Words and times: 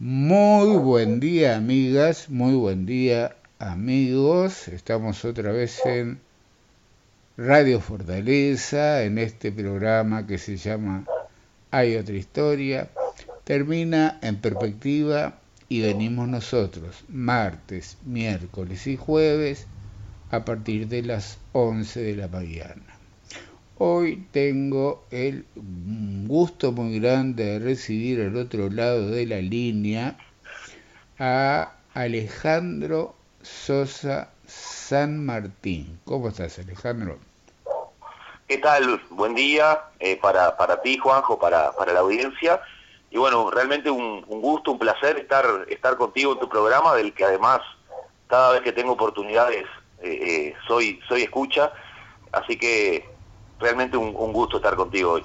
Muy 0.00 0.76
buen 0.76 1.18
día 1.18 1.56
amigas, 1.56 2.30
muy 2.30 2.54
buen 2.54 2.86
día 2.86 3.34
amigos. 3.58 4.68
Estamos 4.68 5.24
otra 5.24 5.50
vez 5.50 5.84
en 5.84 6.20
Radio 7.36 7.80
Fortaleza, 7.80 9.02
en 9.02 9.18
este 9.18 9.50
programa 9.50 10.24
que 10.24 10.38
se 10.38 10.56
llama 10.56 11.04
Hay 11.72 11.96
otra 11.96 12.14
historia. 12.14 12.88
Termina 13.42 14.20
en 14.22 14.36
perspectiva 14.36 15.40
y 15.68 15.80
venimos 15.80 16.28
nosotros 16.28 17.04
martes, 17.08 17.98
miércoles 18.04 18.86
y 18.86 18.96
jueves 18.96 19.66
a 20.30 20.44
partir 20.44 20.86
de 20.86 21.02
las 21.02 21.38
11 21.50 22.02
de 22.02 22.14
la 22.14 22.28
mañana. 22.28 22.97
Hoy 23.80 24.26
tengo 24.32 25.04
el 25.12 25.46
gusto 26.26 26.72
muy 26.72 26.98
grande 26.98 27.44
de 27.44 27.58
recibir 27.60 28.20
al 28.20 28.34
otro 28.34 28.68
lado 28.70 29.08
de 29.08 29.24
la 29.24 29.36
línea 29.36 30.16
a 31.20 31.74
Alejandro 31.94 33.14
Sosa 33.40 34.32
San 34.48 35.24
Martín. 35.24 36.00
¿Cómo 36.04 36.26
estás, 36.30 36.58
Alejandro? 36.58 37.18
¿Qué 38.48 38.58
tal? 38.58 39.00
Buen 39.10 39.36
día 39.36 39.78
eh, 40.00 40.16
para, 40.16 40.56
para 40.56 40.82
ti, 40.82 40.98
Juanjo, 40.98 41.38
para, 41.38 41.70
para 41.70 41.92
la 41.92 42.00
audiencia. 42.00 42.60
Y 43.12 43.18
bueno, 43.18 43.48
realmente 43.48 43.90
un, 43.90 44.22
gusto, 44.22 44.72
un 44.72 44.80
placer 44.80 45.18
estar, 45.18 45.44
estar 45.68 45.96
contigo 45.96 46.32
en 46.32 46.40
tu 46.40 46.48
programa, 46.48 46.96
del 46.96 47.14
que 47.14 47.24
además 47.24 47.60
cada 48.26 48.54
vez 48.54 48.62
que 48.62 48.72
tengo 48.72 48.94
oportunidades 48.94 49.66
eh, 50.02 50.18
eh, 50.20 50.54
soy, 50.66 50.98
soy 51.06 51.22
escucha. 51.22 51.70
Así 52.32 52.56
que 52.58 53.17
realmente 53.58 53.96
un, 53.96 54.12
gusto 54.32 54.56
estar 54.56 54.76
contigo 54.76 55.12
hoy. 55.12 55.22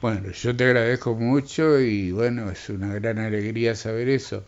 Bueno, 0.00 0.30
yo 0.32 0.54
te 0.54 0.64
agradezco 0.64 1.14
mucho 1.14 1.80
y 1.80 2.12
bueno, 2.12 2.50
es 2.50 2.68
una 2.68 2.92
gran 2.94 3.18
alegría 3.18 3.74
saber 3.74 4.08
eso. 4.08 4.44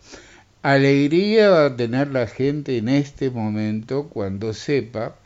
Alegría 0.63 1.49
va 1.51 1.67
a 1.67 1.77
tener 1.77 2.09
la 2.09 2.27
gente 2.27 2.77
en 2.77 2.89
este 2.89 3.31
momento 3.31 4.09
cuando 4.09 4.53
sepa 4.53 5.17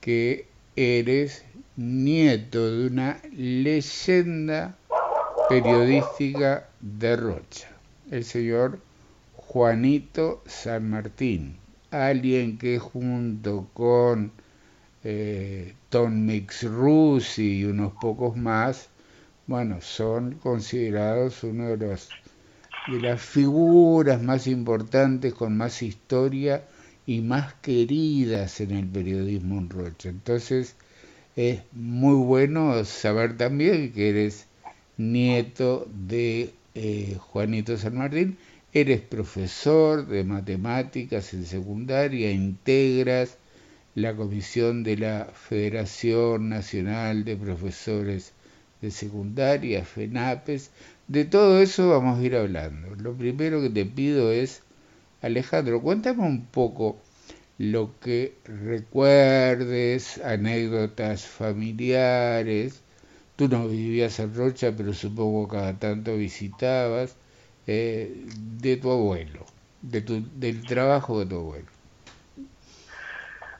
que 0.00 0.46
eres 0.76 1.44
nieto 1.76 2.70
de 2.70 2.86
una 2.86 3.20
leyenda 3.32 4.76
periodística 5.48 6.68
de 6.80 7.16
Rocha, 7.16 7.68
el 8.10 8.24
señor 8.24 8.78
Juanito 9.34 10.42
San 10.46 10.88
Martín, 10.88 11.56
alguien 11.90 12.56
que 12.56 12.78
junto 12.78 13.68
con 13.74 14.32
eh, 15.04 15.74
Tom 15.88 16.26
Mix 16.26 16.62
Rusi 16.64 17.58
y 17.58 17.64
unos 17.64 17.92
pocos 18.00 18.36
más, 18.36 18.88
bueno, 19.46 19.80
son 19.80 20.34
considerados 20.34 21.42
uno 21.42 21.68
de 21.68 21.76
los 21.76 22.08
de 22.88 23.00
las 23.00 23.20
figuras 23.22 24.20
más 24.22 24.46
importantes 24.46 25.34
con 25.34 25.56
más 25.56 25.82
historia 25.82 26.64
y 27.06 27.20
más 27.20 27.54
queridas 27.54 28.60
en 28.60 28.72
el 28.72 28.86
periodismo 28.86 29.58
en 29.58 29.70
Rocha. 29.70 30.08
Entonces 30.08 30.74
es 31.36 31.60
muy 31.72 32.14
bueno 32.14 32.84
saber 32.84 33.36
también 33.36 33.92
que 33.92 34.08
eres 34.10 34.46
nieto 34.96 35.88
de 35.92 36.52
eh, 36.74 37.16
Juanito 37.18 37.76
San 37.76 37.96
Martín, 37.96 38.36
eres 38.72 39.00
profesor 39.00 40.06
de 40.06 40.24
matemáticas 40.24 41.34
en 41.34 41.46
secundaria, 41.46 42.30
integras 42.30 43.38
la 43.94 44.16
comisión 44.16 44.82
de 44.84 44.96
la 44.96 45.26
Federación 45.34 46.48
Nacional 46.48 47.24
de 47.24 47.36
Profesores 47.36 48.32
de 48.80 48.90
Secundaria, 48.90 49.84
FENAPES. 49.84 50.70
De 51.08 51.24
todo 51.24 51.60
eso 51.60 51.90
vamos 51.90 52.18
a 52.18 52.22
ir 52.22 52.36
hablando. 52.36 52.94
Lo 52.96 53.14
primero 53.14 53.60
que 53.60 53.70
te 53.70 53.84
pido 53.84 54.32
es, 54.32 54.62
Alejandro, 55.20 55.82
cuéntame 55.82 56.22
un 56.22 56.46
poco 56.46 56.98
lo 57.58 57.98
que 58.00 58.34
recuerdes, 58.44 60.18
anécdotas 60.24 61.26
familiares. 61.26 62.80
Tú 63.36 63.48
no 63.48 63.68
vivías 63.68 64.18
en 64.20 64.34
Rocha, 64.34 64.72
pero 64.76 64.94
supongo 64.94 65.48
que 65.48 65.56
cada 65.56 65.78
tanto 65.78 66.16
visitabas, 66.16 67.16
eh, 67.66 68.24
de 68.60 68.76
tu 68.78 68.90
abuelo, 68.90 69.44
de 69.82 70.00
tu, 70.00 70.24
del 70.36 70.62
trabajo 70.64 71.20
de 71.20 71.26
tu 71.26 71.36
abuelo. 71.36 71.81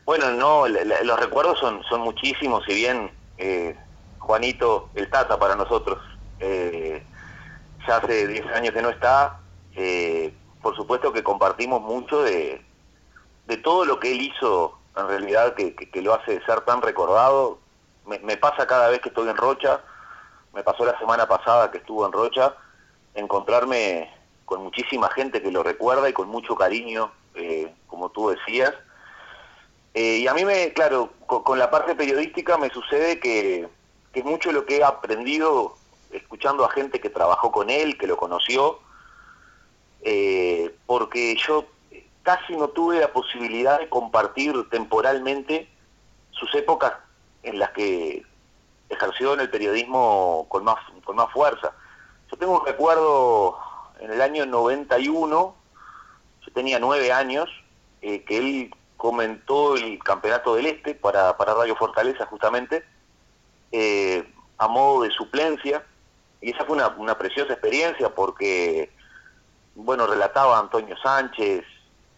Bueno, 0.04 0.32
no, 0.32 0.66
los 0.66 1.20
recuerdos 1.20 1.60
son, 1.60 1.82
son 1.84 2.00
muchísimos, 2.00 2.64
si 2.64 2.74
bien 2.74 3.12
eh, 3.38 3.76
Juanito, 4.18 4.88
el 4.94 5.08
Tata 5.08 5.38
para 5.38 5.54
nosotros, 5.54 5.98
eh, 6.40 7.04
ya 7.86 7.98
hace 7.98 8.26
10 8.26 8.46
años 8.48 8.74
que 8.74 8.82
no 8.82 8.88
está, 8.88 9.38
eh, 9.76 10.34
por 10.60 10.74
supuesto 10.74 11.12
que 11.12 11.22
compartimos 11.22 11.80
mucho 11.82 12.22
de, 12.22 12.64
de 13.46 13.56
todo 13.58 13.84
lo 13.84 14.00
que 14.00 14.10
él 14.10 14.22
hizo, 14.22 14.76
en 14.96 15.06
realidad, 15.06 15.54
que, 15.54 16.02
lo 16.02 16.14
hace 16.14 16.44
ser 16.44 16.62
tan 16.62 16.82
recordado. 16.82 17.58
Me, 18.04 18.18
me, 18.18 18.36
pasa 18.36 18.66
cada 18.66 18.88
vez 18.88 19.00
que 19.00 19.08
estoy 19.08 19.28
en 19.28 19.36
Rocha, 19.36 19.82
me 20.52 20.64
pasó 20.64 20.84
la 20.84 20.98
semana 20.98 21.28
pasada 21.28 21.70
que 21.70 21.78
estuvo 21.78 22.04
en 22.04 22.12
Rocha, 22.12 22.56
encontrarme 23.14 24.12
con 24.46 24.64
muchísima 24.64 25.08
gente 25.10 25.40
que 25.40 25.52
lo 25.52 25.62
recuerda 25.62 26.08
y 26.08 26.12
con 26.12 26.28
mucho 26.28 26.56
cariño, 26.56 27.12
como 27.86 28.10
tú 28.10 28.30
decías 28.30 28.74
eh, 29.94 30.18
y 30.18 30.26
a 30.26 30.34
mí, 30.34 30.44
me, 30.44 30.72
claro, 30.72 31.10
con, 31.26 31.58
la 31.58 31.70
parte 31.70 31.94
periodística 31.94 32.56
me 32.56 32.70
sucede 32.70 33.20
que, 33.20 33.68
que 34.12 34.22
mucho 34.22 34.52
lo 34.52 34.64
que 34.64 34.78
he 34.78 34.84
aprendido 34.84 35.76
escuchando 36.10 36.64
a 36.64 36.70
gente 36.70 37.00
que 37.00 37.10
trabajó 37.10 37.52
con 37.52 37.70
él, 37.70 37.98
que 37.98 38.06
lo 38.06 38.16
conoció, 38.16 38.78
eh, 40.02 40.74
porque 40.86 41.36
yo 41.36 41.66
casi 42.22 42.56
no 42.56 42.68
tuve 42.68 43.00
la 43.00 43.12
posibilidad 43.12 43.78
de 43.78 43.88
compartir 43.88 44.68
temporalmente 44.70 45.68
sus 46.30 46.54
épocas 46.54 46.92
en 47.42 47.58
las 47.58 47.70
que 47.70 48.24
ejerció 48.88 49.34
en 49.34 49.40
el 49.40 49.50
periodismo 49.50 50.46
con 50.48 50.64
más, 50.64 50.78
con 51.04 51.16
más 51.16 51.30
fuerza. 51.32 51.72
Yo 52.30 52.36
tengo 52.36 52.60
un 52.60 52.66
recuerdo 52.66 53.58
en 54.00 54.10
el 54.10 54.20
año 54.20 54.46
91, 54.46 55.54
yo 56.46 56.52
tenía 56.52 56.78
nueve 56.78 57.12
años, 57.12 57.48
eh, 58.00 58.22
que 58.24 58.38
él 58.38 58.74
comentó 59.02 59.74
el 59.74 59.98
Campeonato 59.98 60.54
del 60.54 60.66
Este 60.66 60.94
para, 60.94 61.36
para 61.36 61.54
Radio 61.54 61.74
Fortaleza 61.74 62.24
justamente, 62.26 62.84
eh, 63.72 64.32
a 64.58 64.68
modo 64.68 65.02
de 65.02 65.10
suplencia, 65.10 65.84
y 66.40 66.52
esa 66.52 66.64
fue 66.64 66.76
una, 66.76 67.18
preciosa 67.18 67.52
experiencia 67.52 68.14
porque, 68.14 68.92
bueno, 69.74 70.06
relataba 70.06 70.56
Antonio 70.56 70.96
Sánchez, 71.02 71.64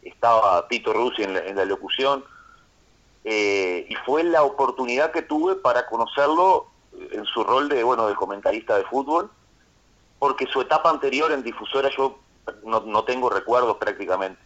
estaba 0.02 0.68
Tito 0.68 0.92
Rusi 0.92 1.22
en 1.22 1.56
la, 1.56 1.64
locución, 1.64 2.22
eh, 3.24 3.86
y 3.88 3.94
fue 4.04 4.22
la 4.22 4.42
oportunidad 4.42 5.10
que 5.10 5.22
tuve 5.22 5.54
para 5.54 5.86
conocerlo 5.86 6.66
en 7.12 7.24
su 7.24 7.44
rol 7.44 7.70
de, 7.70 7.82
bueno, 7.82 8.08
de 8.08 8.14
comentarista 8.14 8.76
de 8.76 8.84
fútbol, 8.84 9.30
porque 10.18 10.46
su 10.48 10.60
etapa 10.60 10.90
anterior 10.90 11.32
en 11.32 11.42
difusora 11.42 11.88
yo 11.96 12.18
no, 12.62 12.80
no 12.80 13.04
tengo 13.04 13.30
recuerdos 13.30 13.78
prácticamente. 13.78 14.38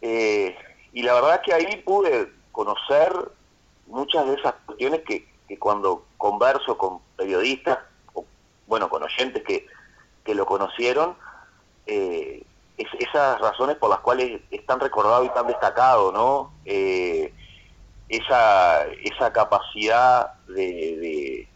Eh, 0.00 0.56
y 0.92 1.02
la 1.02 1.14
verdad 1.14 1.42
que 1.42 1.52
ahí 1.52 1.76
pude 1.84 2.32
conocer 2.52 3.12
muchas 3.86 4.26
de 4.26 4.34
esas 4.34 4.54
cuestiones 4.66 5.02
que, 5.02 5.26
cuando 5.58 6.04
converso 6.18 6.76
con 6.76 7.00
periodistas, 7.16 7.78
o, 8.14 8.24
bueno, 8.66 8.88
con 8.88 9.02
oyentes 9.02 9.42
que, 9.44 9.66
que 10.24 10.34
lo 10.34 10.44
conocieron, 10.44 11.16
eh, 11.86 12.44
esas 12.76 13.40
razones 13.40 13.76
por 13.76 13.90
las 13.90 14.00
cuales 14.00 14.40
es 14.50 14.66
tan 14.66 14.78
recordado 14.78 15.24
y 15.24 15.30
tan 15.30 15.46
destacado, 15.46 16.12
¿no? 16.12 16.52
Eh, 16.64 17.32
esa, 18.08 18.86
esa 19.02 19.32
capacidad 19.32 20.34
de, 20.46 21.48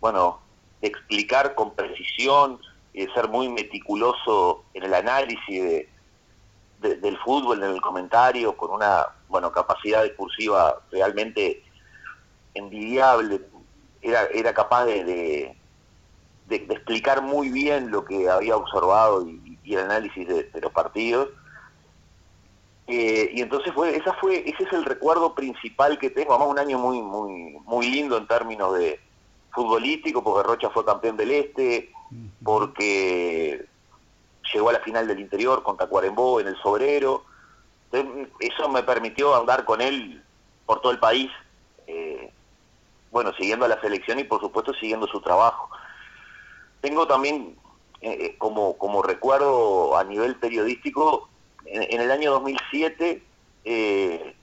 bueno, 0.00 0.40
de 0.80 0.88
explicar 0.88 1.54
con 1.54 1.74
precisión 1.74 2.60
y 2.92 3.06
de 3.06 3.12
ser 3.12 3.28
muy 3.28 3.48
meticuloso 3.48 4.64
en 4.74 4.84
el 4.84 4.94
análisis 4.94 5.62
de, 5.62 5.88
del 6.80 7.18
fútbol 7.18 7.62
en 7.62 7.70
el 7.70 7.80
comentario, 7.80 8.56
con 8.56 8.70
una 8.70 9.06
bueno 9.28 9.50
capacidad 9.50 10.04
discursiva 10.04 10.80
realmente 10.90 11.62
envidiable, 12.54 13.40
era, 14.00 14.26
era 14.26 14.54
capaz 14.54 14.84
de, 14.86 15.04
de, 16.46 16.56
explicar 16.56 17.22
muy 17.22 17.50
bien 17.50 17.90
lo 17.90 18.04
que 18.04 18.28
había 18.28 18.56
observado 18.56 19.26
y, 19.26 19.58
el 19.64 19.80
análisis 19.80 20.26
de, 20.26 20.60
los 20.62 20.72
partidos. 20.72 21.28
Eh, 22.86 23.30
y 23.34 23.42
entonces 23.42 23.70
fue, 23.74 23.94
esa 23.96 24.14
fue, 24.14 24.48
ese 24.48 24.64
es 24.64 24.72
el 24.72 24.86
recuerdo 24.86 25.34
principal 25.34 25.98
que 25.98 26.08
tengo, 26.08 26.32
además 26.32 26.48
un 26.48 26.58
año 26.58 26.78
muy, 26.78 27.02
muy, 27.02 27.58
muy 27.66 27.90
lindo 27.90 28.16
en 28.16 28.26
términos 28.26 28.78
de 28.78 28.98
futbolístico, 29.52 30.24
porque 30.24 30.48
Rocha 30.48 30.70
fue 30.70 30.86
campeón 30.86 31.18
del 31.18 31.32
Este, 31.32 31.90
porque 32.42 33.66
llegó 34.52 34.70
a 34.70 34.74
la 34.74 34.80
final 34.80 35.06
del 35.06 35.20
interior 35.20 35.62
contra 35.62 35.86
Cuarembó 35.86 36.40
en 36.40 36.48
el 36.48 36.56
Sobrero. 36.56 37.24
eso 38.40 38.68
me 38.68 38.82
permitió 38.82 39.34
andar 39.34 39.64
con 39.64 39.80
él 39.80 40.22
por 40.66 40.80
todo 40.80 40.92
el 40.92 40.98
país, 40.98 41.30
eh, 41.86 42.32
bueno, 43.10 43.32
siguiendo 43.34 43.64
a 43.64 43.68
la 43.68 43.80
selección 43.80 44.18
y 44.18 44.24
por 44.24 44.40
supuesto 44.40 44.74
siguiendo 44.74 45.06
su 45.06 45.20
trabajo. 45.20 45.70
Tengo 46.80 47.06
también 47.06 47.56
eh, 48.00 48.36
como, 48.38 48.76
como 48.78 49.02
recuerdo 49.02 49.96
a 49.96 50.04
nivel 50.04 50.36
periodístico, 50.36 51.28
en, 51.64 52.00
el 52.00 52.10
año 52.10 52.30
2007 52.32 53.22
eh, 53.64 54.36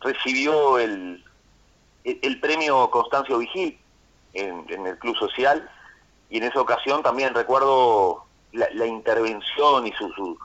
recibió 0.00 0.78
el, 0.78 1.24
el, 2.04 2.40
premio 2.40 2.90
Constancio 2.90 3.38
Vigil 3.38 3.78
en, 4.32 4.86
el 4.86 4.98
Club 4.98 5.16
Social 5.16 5.68
y 6.30 6.38
en 6.38 6.44
esa 6.44 6.60
ocasión 6.60 7.02
también 7.02 7.34
recuerdo 7.34 8.24
la, 8.52 8.86
intervención 8.86 9.86
y 9.86 9.92
su, 9.92 10.38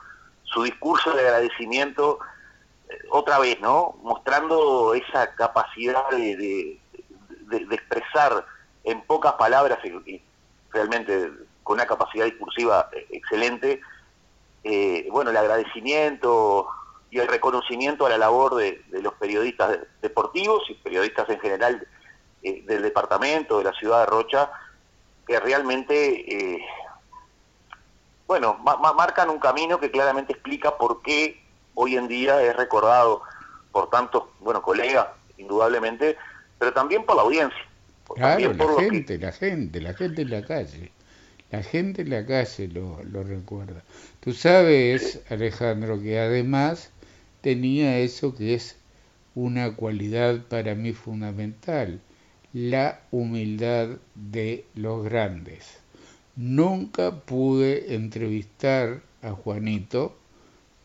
su, 0.44 0.62
discurso 0.62 1.12
de 1.12 1.20
agradecimiento 1.22 2.18
eh, 2.88 2.98
otra 3.10 3.38
vez, 3.38 3.60
¿no? 3.60 3.96
Mostrando 4.02 4.94
esa 4.94 5.34
capacidad 5.34 6.08
de, 6.10 6.78
de, 7.40 7.74
expresar 7.74 8.44
en 8.84 9.00
pocas 9.02 9.34
palabras 9.34 9.78
y, 9.84 10.22
realmente 10.70 11.30
con 11.62 11.76
una 11.76 11.86
capacidad 11.86 12.26
discursiva 12.26 12.90
eh, 12.92 13.06
excelente, 13.10 13.80
eh, 14.64 15.08
bueno, 15.10 15.30
el 15.30 15.36
agradecimiento 15.36 16.68
y 17.10 17.18
el 17.18 17.28
reconocimiento 17.28 18.06
a 18.06 18.10
la 18.10 18.18
labor 18.18 18.56
de, 18.56 18.82
los 18.90 19.14
periodistas 19.14 19.78
deportivos 20.02 20.64
y 20.68 20.74
periodistas 20.74 21.28
en 21.30 21.40
general 21.40 21.86
del 22.42 22.82
departamento, 22.82 23.58
de 23.58 23.64
la 23.64 23.72
ciudad 23.72 24.00
de 24.00 24.06
Rocha, 24.06 24.50
que 25.26 25.40
realmente, 25.40 26.60
bueno, 28.26 28.58
marcan 28.96 29.30
un 29.30 29.38
camino 29.38 29.78
que 29.78 29.90
claramente 29.90 30.32
explica 30.32 30.76
por 30.76 31.02
qué 31.02 31.40
hoy 31.74 31.96
en 31.96 32.08
día 32.08 32.42
es 32.42 32.56
recordado 32.56 33.22
por 33.72 33.90
tantos, 33.90 34.24
bueno, 34.40 34.62
colegas, 34.62 35.08
indudablemente, 35.36 36.16
pero 36.58 36.72
también 36.72 37.04
por 37.04 37.16
la 37.16 37.22
audiencia. 37.22 37.58
Claro, 38.14 38.52
la 38.52 38.82
gente, 38.82 39.18
la 39.18 39.32
gente, 39.32 39.80
la 39.80 39.94
gente 39.94 40.22
en 40.22 40.30
la 40.30 40.44
calle. 40.44 40.92
La 41.50 41.62
gente 41.62 42.02
en 42.02 42.10
la 42.10 42.26
calle 42.26 42.68
lo, 42.68 43.02
lo 43.04 43.22
recuerda. 43.22 43.82
Tú 44.20 44.32
sabes, 44.32 45.20
Alejandro, 45.30 46.00
que 46.00 46.18
además 46.18 46.90
tenía 47.40 47.98
eso 47.98 48.34
que 48.34 48.54
es 48.54 48.76
una 49.34 49.74
cualidad 49.74 50.42
para 50.48 50.74
mí 50.74 50.92
fundamental, 50.92 52.00
la 52.52 53.00
humildad 53.10 53.98
de 54.14 54.64
los 54.74 55.04
grandes. 55.04 55.83
Nunca 56.36 57.20
pude 57.20 57.94
entrevistar 57.94 59.02
a 59.22 59.30
Juanito 59.30 60.16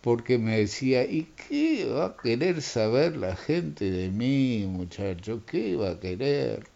porque 0.01 0.37
me 0.37 0.59
decía, 0.59 1.03
¿y 1.05 1.27
qué 1.47 1.85
va 1.85 2.05
a 2.05 2.17
querer 2.17 2.61
saber 2.61 3.17
la 3.17 3.35
gente 3.35 3.89
de 3.89 4.09
mí, 4.09 4.65
muchacho? 4.69 5.41
¿Qué 5.47 5.75
va 5.75 5.91
a 5.91 5.99
querer? 5.99 6.67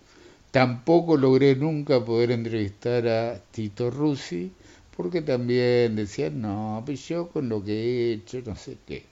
Tampoco 0.52 1.18
logré 1.18 1.56
nunca 1.56 2.04
poder 2.04 2.31
entrevistar 2.31 3.08
a 3.08 3.40
Tito 3.52 3.92
Rusi, 3.92 4.52
porque 4.98 5.22
también 5.22 5.96
decían, 5.96 6.42
no, 6.42 6.81
pues 6.86 7.08
yo 7.08 7.30
con 7.30 7.50
lo 7.50 7.64
que 7.64 7.74
he 7.74 8.14
hecho, 8.14 8.42
no 8.46 8.56
sé 8.56 8.78
qué. 8.88 9.04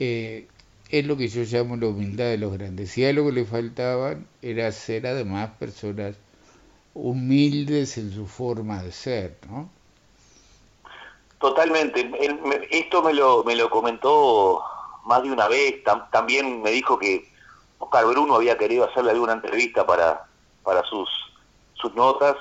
Eh, 0.00 0.46
es 0.90 1.06
lo 1.06 1.16
que 1.16 1.28
yo 1.28 1.42
llamo 1.44 1.76
la 1.76 1.88
humildad 1.88 2.26
de 2.26 2.38
los 2.38 2.52
grandes. 2.52 2.90
Si 2.90 3.04
algo 3.04 3.26
que 3.26 3.32
le 3.32 3.44
faltaban 3.44 4.26
era 4.42 4.70
ser 4.72 5.06
además 5.06 5.50
personas 5.58 6.16
humildes 6.96 7.98
en 7.98 8.12
su 8.12 8.26
forma 8.26 8.82
de 8.82 8.90
ser, 8.90 9.38
¿no? 9.48 9.68
Totalmente. 11.38 12.10
esto 12.70 13.02
me 13.02 13.12
lo, 13.12 13.44
me 13.44 13.54
lo 13.54 13.68
comentó 13.68 14.62
más 15.04 15.22
de 15.22 15.30
una 15.30 15.46
vez. 15.48 15.84
también 16.10 16.62
me 16.62 16.70
dijo 16.70 16.98
que 16.98 17.28
Oscar 17.78 18.06
Bruno 18.06 18.36
había 18.36 18.56
querido 18.56 18.84
hacerle 18.84 19.10
alguna 19.10 19.34
entrevista 19.34 19.86
para, 19.86 20.26
para 20.62 20.82
sus, 20.84 21.08
sus 21.74 21.94
notas 21.94 22.36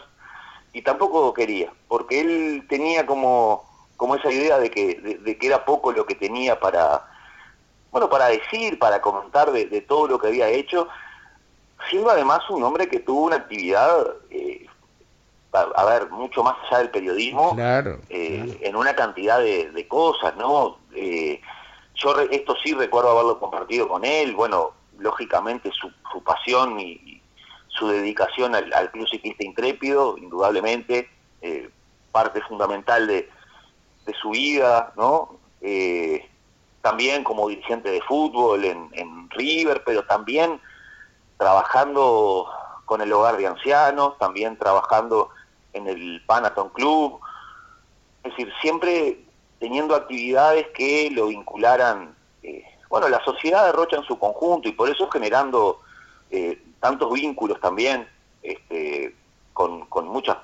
y 0.74 0.82
tampoco 0.82 1.34
quería, 1.34 1.72
porque 1.88 2.22
él 2.22 2.66
tenía 2.68 3.06
como, 3.06 3.64
como 3.98 4.16
esa 4.16 4.32
idea 4.32 4.58
de 4.58 4.72
que, 4.72 5.20
de, 5.24 5.38
que 5.38 5.48
era 5.48 5.64
poco 5.64 5.92
lo 5.92 6.06
que 6.06 6.16
tenía 6.16 6.60
para, 6.60 7.06
bueno, 7.92 8.10
para 8.10 8.28
decir, 8.28 8.80
para 8.80 9.02
comentar 9.02 9.52
de, 9.52 9.82
todo 9.82 10.08
lo 10.08 10.20
que 10.20 10.28
había 10.28 10.50
hecho, 10.50 10.88
siendo 11.90 12.10
además 12.10 12.42
un 12.50 12.64
hombre 12.64 12.88
que 12.88 13.00
tuvo 13.00 13.26
una 13.26 13.38
actividad 13.38 14.08
eh, 14.30 14.66
a, 15.56 15.86
ver, 15.86 16.10
mucho 16.10 16.44
más 16.44 16.56
allá 16.68 16.80
del 16.80 16.90
periodismo, 16.90 17.56
eh, 18.10 18.58
en 18.62 18.76
una 18.76 18.96
cantidad 18.96 19.40
de, 19.40 19.86
cosas, 19.88 20.36
¿no? 20.36 20.80
Eh, 20.94 21.42
yo 21.96 22.20
esto 22.20 22.56
sí 22.64 22.74
recuerdo 22.74 23.12
haberlo 23.12 23.40
compartido 23.40 23.88
con 23.88 24.04
él, 24.04 24.36
bueno, 24.36 24.74
lógicamente 24.98 25.72
su, 25.72 25.90
su 26.12 26.22
pasión 26.24 26.80
y, 26.80 27.22
su 27.68 27.90
dedicación 27.90 28.56
al, 28.56 28.92
Club 28.92 29.06
Ciclista 29.10 29.44
Intrépido, 29.44 30.18
indudablemente, 30.18 31.10
eh, 31.42 31.70
parte 32.12 32.40
fundamental 32.42 33.06
de, 33.06 33.30
de, 34.06 34.14
su 34.14 34.30
vida, 34.30 34.94
¿no? 34.96 35.38
también 36.82 37.24
como 37.24 37.50
dirigente 37.50 37.90
de 37.90 38.02
fútbol 38.02 38.64
en, 38.64 38.90
en 38.94 39.30
River, 39.32 39.84
pero 39.86 40.04
también 40.06 40.62
trabajando 41.38 42.48
con 42.86 43.02
el 43.02 43.12
hogar 43.12 43.38
de 43.38 43.48
ancianos, 43.48 44.18
también 44.18 44.58
trabajando 44.58 45.30
en 45.74 45.88
el 45.88 46.24
Panaton 46.26 46.70
Club, 46.70 47.20
es 48.24 48.32
decir, 48.32 48.52
siempre 48.62 49.20
teniendo 49.60 49.96
actividades 49.96 50.68
que 50.70 51.10
lo 51.12 51.28
vincularan, 51.28 52.16
eh, 52.44 52.64
bueno, 52.90 53.10
la 53.10 53.24
sociedad 53.24 53.66
de 53.66 53.72
Rocha 53.72 53.98
en 53.98 54.04
su 54.04 54.18
conjunto 54.18 54.70
y 54.70 54.74
por 54.74 54.90
eso 54.90 55.10
generando 55.10 55.82
eh, 56.32 56.62
tantos 56.80 57.12
vínculos 57.14 57.60
también 57.60 58.08
este, 58.42 59.16
con, 59.54 59.86
con, 59.88 60.08
muchas, 60.08 60.38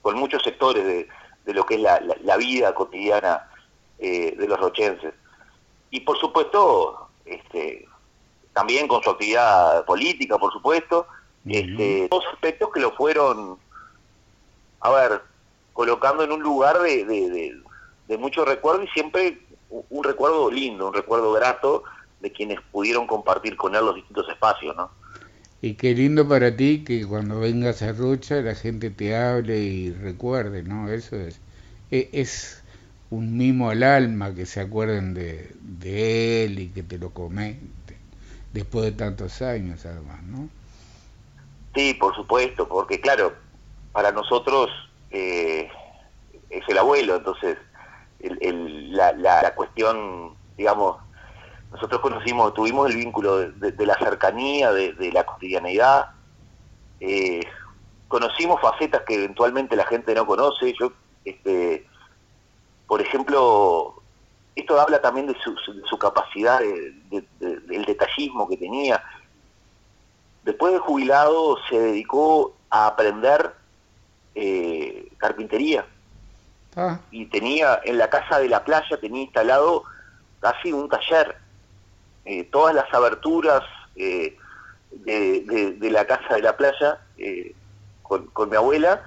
con 0.00 0.16
muchos 0.16 0.42
sectores 0.42 0.84
de, 0.84 1.54
lo 1.54 1.66
que 1.66 1.74
es 1.74 1.80
la, 1.80 2.36
vida 2.36 2.74
cotidiana 2.74 3.48
eh, 3.98 4.34
de 4.36 4.48
los 4.48 4.58
rochenses. 4.58 5.14
Y 5.90 6.00
por 6.00 6.18
supuesto, 6.18 7.08
este, 7.24 7.86
también 8.52 8.88
con 8.88 9.02
su 9.02 9.10
actividad 9.10 9.84
política, 9.84 10.38
por 10.38 10.52
supuesto, 10.52 11.06
este, 11.46 12.08
dos 12.10 12.24
aspectos 12.32 12.70
que 12.72 12.80
lo 12.80 12.92
fueron 12.92 13.58
a 14.82 14.90
ver, 14.90 15.22
colocando 15.72 16.24
en 16.24 16.32
un 16.32 16.42
lugar 16.42 16.80
de, 16.80 17.04
de, 18.08 18.18
mucho 18.18 18.44
recuerdo 18.44 18.82
y 18.82 18.88
siempre 18.88 19.38
un 19.70 20.04
recuerdo 20.04 20.50
lindo, 20.50 20.88
un 20.88 20.94
recuerdo 20.94 21.32
grato 21.32 21.84
de 22.20 22.30
quienes 22.30 22.60
pudieron 22.70 23.06
compartir 23.06 23.56
con 23.56 23.74
él 23.74 23.86
los 23.86 23.94
distintos 23.94 24.28
espacios, 24.28 24.76
¿no? 24.76 24.90
Y 25.62 25.74
qué 25.74 25.94
lindo 25.94 26.28
para 26.28 26.54
ti 26.54 26.84
que 26.84 27.06
cuando 27.06 27.40
vengas 27.40 27.80
a 27.82 27.92
Rocha 27.92 28.42
la 28.42 28.54
gente 28.54 28.90
te 28.90 29.16
hable 29.16 29.58
y 29.60 29.92
recuerde, 29.92 30.62
¿no? 30.62 30.90
Eso 30.90 31.16
es, 31.16 31.40
e, 31.90 32.10
es, 32.12 32.62
un 33.10 33.36
mimo 33.36 33.70
al 33.70 33.82
alma 33.82 34.34
que 34.34 34.46
se 34.46 34.60
acuerden 34.60 35.14
de, 35.14 35.54
de 35.60 36.44
él 36.44 36.58
y 36.58 36.68
que 36.68 36.82
te 36.82 36.98
lo 36.98 37.10
comenten, 37.10 37.70
después 38.52 38.84
de 38.84 38.92
tantos 38.92 39.42
años 39.42 39.84
además, 39.86 40.22
¿no? 40.24 40.48
Sí, 41.74 41.94
por 41.94 42.14
supuesto, 42.14 42.68
porque 42.68 43.00
claro, 43.00 43.32
para 43.92 44.12
nosotros 44.12 44.70
eh, 45.10 45.70
es 46.50 46.68
el 46.68 46.78
abuelo, 46.78 47.16
entonces 47.16 47.56
la, 48.20 49.54
cuestión, 49.54 50.34
digamos, 50.56 50.96
nosotros 51.72 52.00
conocimos, 52.00 52.54
tuvimos 52.54 52.90
el 52.90 52.96
vínculo 52.96 53.38
de, 53.38 53.86
la 53.86 53.96
cercanía, 53.96 54.70
de, 54.72 55.10
la 55.12 55.24
cotidianeidad, 55.24 56.10
eh, 57.00 57.40
conocimos 58.08 58.60
facetas 58.60 59.02
que 59.06 59.14
eventualmente 59.14 59.74
la 59.74 59.86
gente 59.86 60.14
no 60.14 60.26
conoce, 60.26 60.74
yo, 60.78 60.92
este, 61.24 61.86
por 62.86 63.00
ejemplo, 63.00 64.02
esto 64.54 64.78
habla 64.78 65.00
también 65.00 65.26
de 65.26 65.36
su, 65.88 65.98
capacidad, 65.98 66.60
del 67.72 67.84
detallismo 67.84 68.48
que 68.48 68.56
tenía. 68.56 69.02
Después 70.44 70.72
de 70.72 70.78
jubilado 70.78 71.56
se 71.68 71.78
dedicó 71.78 72.54
a 72.70 72.86
aprender 72.86 73.52
eh, 74.34 75.08
carpintería. 75.18 75.84
Ah. 76.74 76.98
Y 77.10 77.26
tenía 77.26 77.80
en 77.84 77.98
la 77.98 78.08
casa 78.08 78.38
de 78.38 78.48
la 78.48 78.64
playa, 78.64 78.96
tenía 79.00 79.22
instalado 79.22 79.84
casi 80.40 80.72
un 80.72 80.88
taller. 80.88 81.36
Eh, 82.24 82.44
todas 82.44 82.74
las 82.74 82.92
aberturas 82.94 83.62
eh, 83.96 84.36
de, 84.90 85.90
la 85.90 86.06
casa 86.06 86.36
de 86.36 86.42
la 86.42 86.56
playa 86.56 86.98
con, 88.02 88.48
mi 88.48 88.56
abuela 88.56 89.02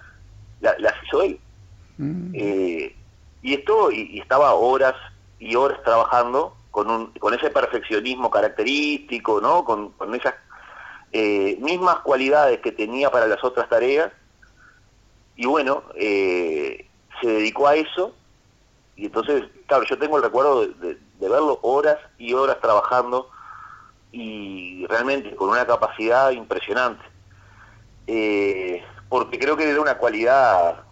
las 0.62 0.93
hizo 1.05 1.22
él. 1.22 1.39
Mm. 1.98 2.36
y 2.36 3.53
esto, 3.53 3.89
y, 3.89 4.19
estaba 4.19 4.53
horas 4.53 4.95
y 5.39 5.55
horas 5.55 5.81
trabajando 5.84 6.55
con, 6.75 6.91
un, 6.91 7.08
con 7.13 7.34
ese 7.34 7.50
perfeccionismo 7.50 8.29
característico, 8.29 9.39
¿no? 9.39 9.63
con, 9.63 9.91
con 9.91 10.13
esas 10.13 10.34
mismas 11.60 12.00
cualidades 12.00 12.60
que 12.60 12.74
tenía 12.74 13.10
para 13.10 13.25
las 13.25 13.41
otras 13.41 13.70
tareas 13.70 14.12
y 15.38 15.46
bueno, 15.46 15.84
eh, 15.96 16.86
se 17.22 17.27
dedicó 17.27 17.70
a 17.70 17.75
eso 17.75 18.13
y 18.98 19.05
entonces, 19.05 19.44
claro, 19.67 19.86
yo 19.86 19.98
tengo 19.98 20.17
el 20.17 20.24
recuerdo 20.24 20.67
de, 20.67 20.98
verlo 21.17 21.60
horas 21.62 21.98
y 22.17 22.34
horas 22.34 22.60
trabajando 22.60 23.29
y 24.12 24.86
realmente 24.88 25.34
con 25.38 25.50
una 25.50 25.65
capacidad 25.65 26.32
impresionante. 26.32 27.03
Eh, 28.08 28.84
porque 29.08 29.39
creo 29.39 29.55
que 29.55 29.70
era 29.70 29.79
una 29.79 29.98
cualidad 29.98 30.84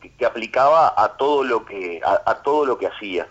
que, 0.00 0.26
aplicaba 0.26 0.94
a 0.96 1.16
todo 1.16 1.44
lo 1.44 1.64
que 1.64 2.00
a, 2.04 2.34
todo 2.42 2.66
lo 2.66 2.76
que 2.76 2.88
hacía 2.88 3.28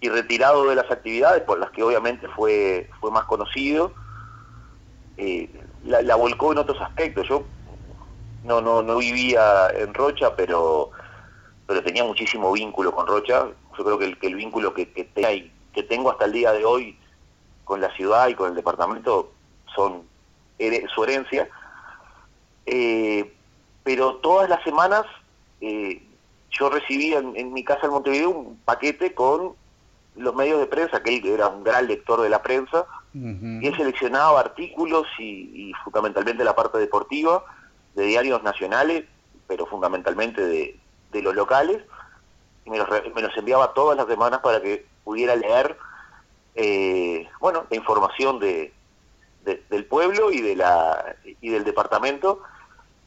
y 0.00 0.08
retirado 0.08 0.68
de 0.68 0.74
las 0.76 0.90
actividades 0.90 1.42
por 1.42 1.58
las 1.58 1.70
que 1.70 1.82
obviamente 1.82 2.28
fue 2.28 2.90
fue 3.00 3.10
más 3.10 3.24
conocido 3.24 3.92
eh, 5.16 5.48
la, 5.84 6.14
volcó 6.16 6.52
en 6.52 6.58
otros 6.58 6.80
aspectos. 6.80 7.28
Yo 7.28 7.44
no 8.44 8.60
no 8.60 8.82
no 8.82 8.98
vivía 8.98 9.68
en 9.70 9.94
Rocha 9.94 10.36
pero 10.36 10.90
pero 11.66 11.82
tenía 11.82 12.04
muchísimo 12.04 12.52
vínculo 12.52 12.92
con 12.92 13.06
Rocha. 13.06 13.46
Yo 13.76 13.84
creo 13.84 13.98
que 13.98 14.04
el, 14.06 14.18
que 14.18 14.26
el 14.28 14.36
vínculo 14.36 14.72
que, 14.72 14.90
que, 14.92 15.50
que 15.72 15.82
tengo 15.82 16.10
hasta 16.10 16.24
el 16.24 16.32
día 16.32 16.52
de 16.52 16.64
hoy 16.64 16.98
con 17.64 17.80
la 17.80 17.92
ciudad 17.94 18.28
y 18.28 18.34
con 18.34 18.50
el 18.50 18.54
departamento 18.54 19.32
son 19.74 20.04
su 20.94 21.04
herencia. 21.04 21.48
Eh, 22.64 23.32
pero 23.82 24.16
todas 24.16 24.48
las 24.48 24.62
semanas 24.64 25.04
eh, 25.60 26.02
yo 26.50 26.70
recibía 26.70 27.18
en, 27.18 27.52
mi 27.52 27.64
casa 27.64 27.86
en 27.86 27.92
Montevideo 27.92 28.30
un 28.30 28.60
paquete 28.64 29.14
con 29.14 29.54
los 30.16 30.34
medios 30.34 30.58
de 30.58 30.66
prensa, 30.66 31.02
que 31.02 31.16
él 31.16 31.26
era 31.26 31.48
un 31.48 31.64
gran 31.64 31.86
lector 31.86 32.20
de 32.20 32.28
la 32.28 32.42
prensa, 32.42 32.86
y 33.14 33.66
él 33.66 33.74
seleccionaba 33.76 34.40
artículos 34.40 35.06
y, 35.18 35.72
fundamentalmente 35.84 36.44
la 36.44 36.54
parte 36.54 36.76
deportiva 36.76 37.44
de 37.94 38.04
diarios 38.04 38.42
nacionales, 38.42 39.04
pero 39.46 39.64
fundamentalmente 39.66 40.42
de, 40.42 40.78
los 41.22 41.34
locales, 41.34 41.82
y 42.66 42.70
me 42.70 42.76
los, 42.76 42.88
me 43.14 43.22
los, 43.22 43.34
enviaba 43.38 43.72
todas 43.72 43.96
las 43.96 44.06
semanas 44.06 44.40
para 44.40 44.60
que 44.60 44.84
pudiera 45.02 45.34
leer, 45.34 45.78
eh, 46.54 47.26
bueno, 47.40 47.64
la 47.70 47.76
información 47.76 48.38
de, 48.38 48.74
del 49.44 49.86
pueblo 49.86 50.30
y, 50.30 50.42
de 50.42 50.56
la, 50.56 51.16
y 51.24 51.48
del 51.48 51.64
departamento, 51.64 52.42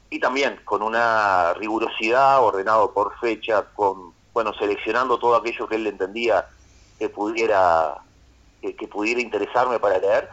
y 0.10 0.20
también 0.20 0.60
con 0.66 0.82
una 0.82 1.54
rigurosidad 1.54 2.44
ordenado 2.44 2.94
por 2.94 3.16
fecha, 3.20 3.66
con 3.76 4.14
bueno 4.34 4.54
seleccionando 4.54 5.20
todo 5.20 5.36
aquello 5.36 5.68
que 5.68 5.76
él 5.76 5.86
entendía 5.86 6.48
que 7.00 7.10
pudiera 7.10 7.96
que, 8.62 8.88
pudiera 8.88 9.22
interesarme 9.22 9.80
para 9.80 9.98
leer. 9.98 10.30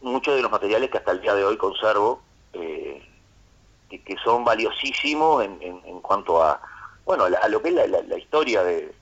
Muchos 0.00 0.34
de 0.34 0.42
los 0.42 0.50
materiales 0.50 0.90
que 0.90 0.98
hasta 0.98 1.12
el 1.12 1.20
día 1.20 1.34
de 1.34 1.44
hoy 1.44 1.58
conservo 1.58 2.22
eh, 2.54 3.02
que, 3.90 4.16
son 4.24 4.44
valiosísimos 4.44 5.44
en, 5.44 5.60
en, 5.60 6.00
cuanto 6.00 6.42
a 6.42 6.60
bueno 7.04 7.24
a, 7.24 7.48
lo 7.48 7.60
que 7.60 7.68
es 7.68 7.74
la, 7.74 8.18
historia 8.18 8.62
de, 8.62 8.92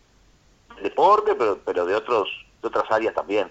del 0.74 0.82
deporte 0.82 1.34
pero 1.36 1.60
pero 1.64 1.86
de 1.86 1.94
otros 1.94 2.28
de 2.60 2.68
otras 2.68 2.84
áreas 2.90 3.14
también. 3.14 3.50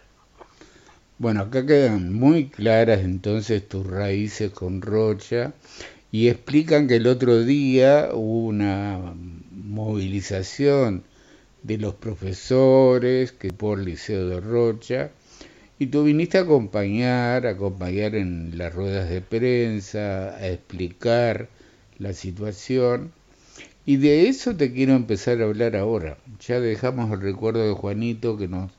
Bueno 1.18 1.42
acá 1.42 1.66
quedan 1.66 2.14
muy 2.14 2.50
claras 2.50 3.00
entonces 3.00 3.68
tus 3.68 3.88
raíces 3.88 4.52
con 4.52 4.82
Rocha 4.82 5.54
y 6.12 6.28
explican 6.28 6.88
que 6.88 6.98
el 6.98 7.08
otro 7.08 7.44
día 7.44 8.10
hubo 8.12 8.48
una 8.48 9.00
movilización 9.52 11.04
de 11.68 11.78
los 11.78 11.96
profesores 11.96 13.34
que 13.34 13.52
por 13.52 13.80
Liceo 13.80 14.30
de 14.30 14.40
Rocha 14.40 15.12
y 15.78 15.88
tú 15.88 16.06
viniste 16.06 16.38
a 16.38 16.42
acompañar, 16.42 17.46
a 17.46 17.52
acompañar 17.52 18.16
en 18.16 18.58
las 18.58 18.74
ruedas 18.74 19.10
de 19.10 19.22
prensa, 19.22 20.36
a 20.38 20.48
explicar 20.48 21.50
la 22.00 22.14
situación 22.14 23.12
y 23.86 23.98
de 23.98 24.30
eso 24.30 24.56
te 24.56 24.72
quiero 24.72 24.94
empezar 24.94 25.42
a 25.42 25.46
hablar 25.46 25.76
ahora. 25.76 26.18
Ya 26.46 26.60
dejamos 26.60 27.12
el 27.12 27.22
recuerdo 27.22 27.68
de 27.68 27.74
Juanito 27.74 28.38
que 28.38 28.48
nos 28.48 28.72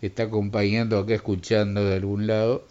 está 0.00 0.24
acompañando 0.24 0.98
acá 0.98 1.14
escuchando 1.14 1.84
de 1.84 1.96
algún 1.96 2.26
lado 2.26 2.64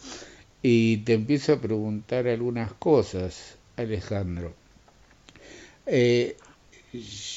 y 0.62 0.98
te 0.98 1.12
empiezo 1.14 1.52
a 1.52 1.60
preguntar 1.60 2.28
algunas 2.28 2.72
cosas. 2.72 3.56
Alejandro. 3.76 4.54
Eh, 5.84 6.36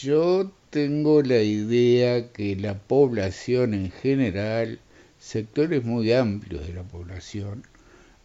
yo 0.01 0.51
tengo 0.69 1.21
la 1.21 1.41
idea 1.41 2.31
que 2.31 2.55
la 2.55 2.77
población 2.77 3.73
en 3.73 3.91
general, 3.91 4.79
sectores 5.19 5.83
muy 5.83 6.11
amplios 6.13 6.67
de 6.67 6.73
la 6.73 6.83
población, 6.83 7.63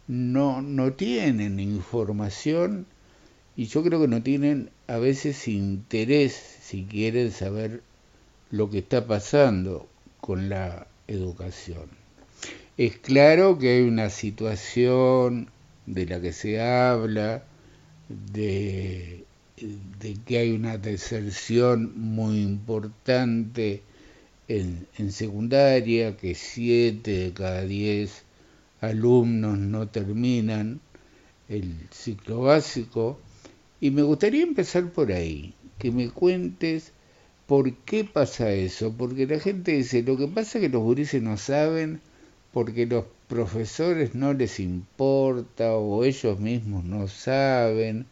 no, 0.07 0.61
no 0.61 0.93
tienen 0.93 1.59
información 1.59 2.85
y 3.55 3.65
yo 3.65 3.83
creo 3.83 4.01
que 4.01 4.07
no 4.07 4.21
tienen 4.21 4.69
a 4.87 4.97
veces 4.97 5.47
interés 5.47 6.33
si 6.61 6.83
quieren 6.83 7.31
saber 7.31 7.81
lo 8.51 8.69
que 8.69 8.79
está 8.79 9.07
pasando 9.07 9.87
con 10.21 10.49
la 10.49 10.87
educación. 11.07 11.89
Es 12.77 12.97
claro 12.97 13.57
que 13.57 13.77
hay 13.77 13.81
una 13.83 14.09
situación 14.09 15.49
de 15.85 16.05
la 16.05 16.21
que 16.21 16.33
se 16.33 16.61
habla, 16.61 17.43
de, 18.09 19.24
que 19.55 20.37
hay 20.37 20.51
una 20.51 20.77
deserción 20.77 21.93
muy 21.95 22.41
importante 22.41 23.83
en, 24.47 24.87
en 24.97 25.11
secundaria, 25.11 26.17
que 26.17 26.35
siete 26.35 27.11
de 27.11 27.33
cada 27.33 27.61
diez 27.61 28.23
alumnos 28.81 29.57
no 29.57 29.87
terminan 29.87 30.81
el 31.47 31.73
ciclo 31.91 32.41
básico. 32.41 33.19
Y 33.79 33.91
me 33.91 34.01
gustaría 34.01 34.43
empezar 34.43 34.91
por 34.91 35.11
ahí, 35.11 35.53
que 35.77 35.91
me 35.91 36.09
cuentes 36.09 36.91
por 37.47 37.73
qué 37.85 38.03
pasa 38.03 38.51
eso, 38.51 38.93
porque 38.97 39.27
la 39.27 39.39
gente 39.39 39.73
dice, 39.73 40.03
lo 40.03 40.17
que 40.17 40.27
pasa 40.27 40.57
es 40.57 40.63
que 40.63 40.69
los 40.69 40.83
gurises 40.83 41.21
no 41.21 41.37
saben 41.37 42.01
porque 42.51 42.85
los 42.85 43.05
profesores 43.27 44.15
no 44.15 44.33
les 44.33 44.59
importa 44.59 45.75
o 45.75 46.03
ellos 46.03 46.39
mismos 46.39 46.83
no 46.85 47.07
saben 47.07 48.05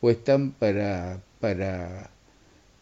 o 0.00 0.10
están 0.10 0.52
para 0.52 1.20
para 1.40 2.10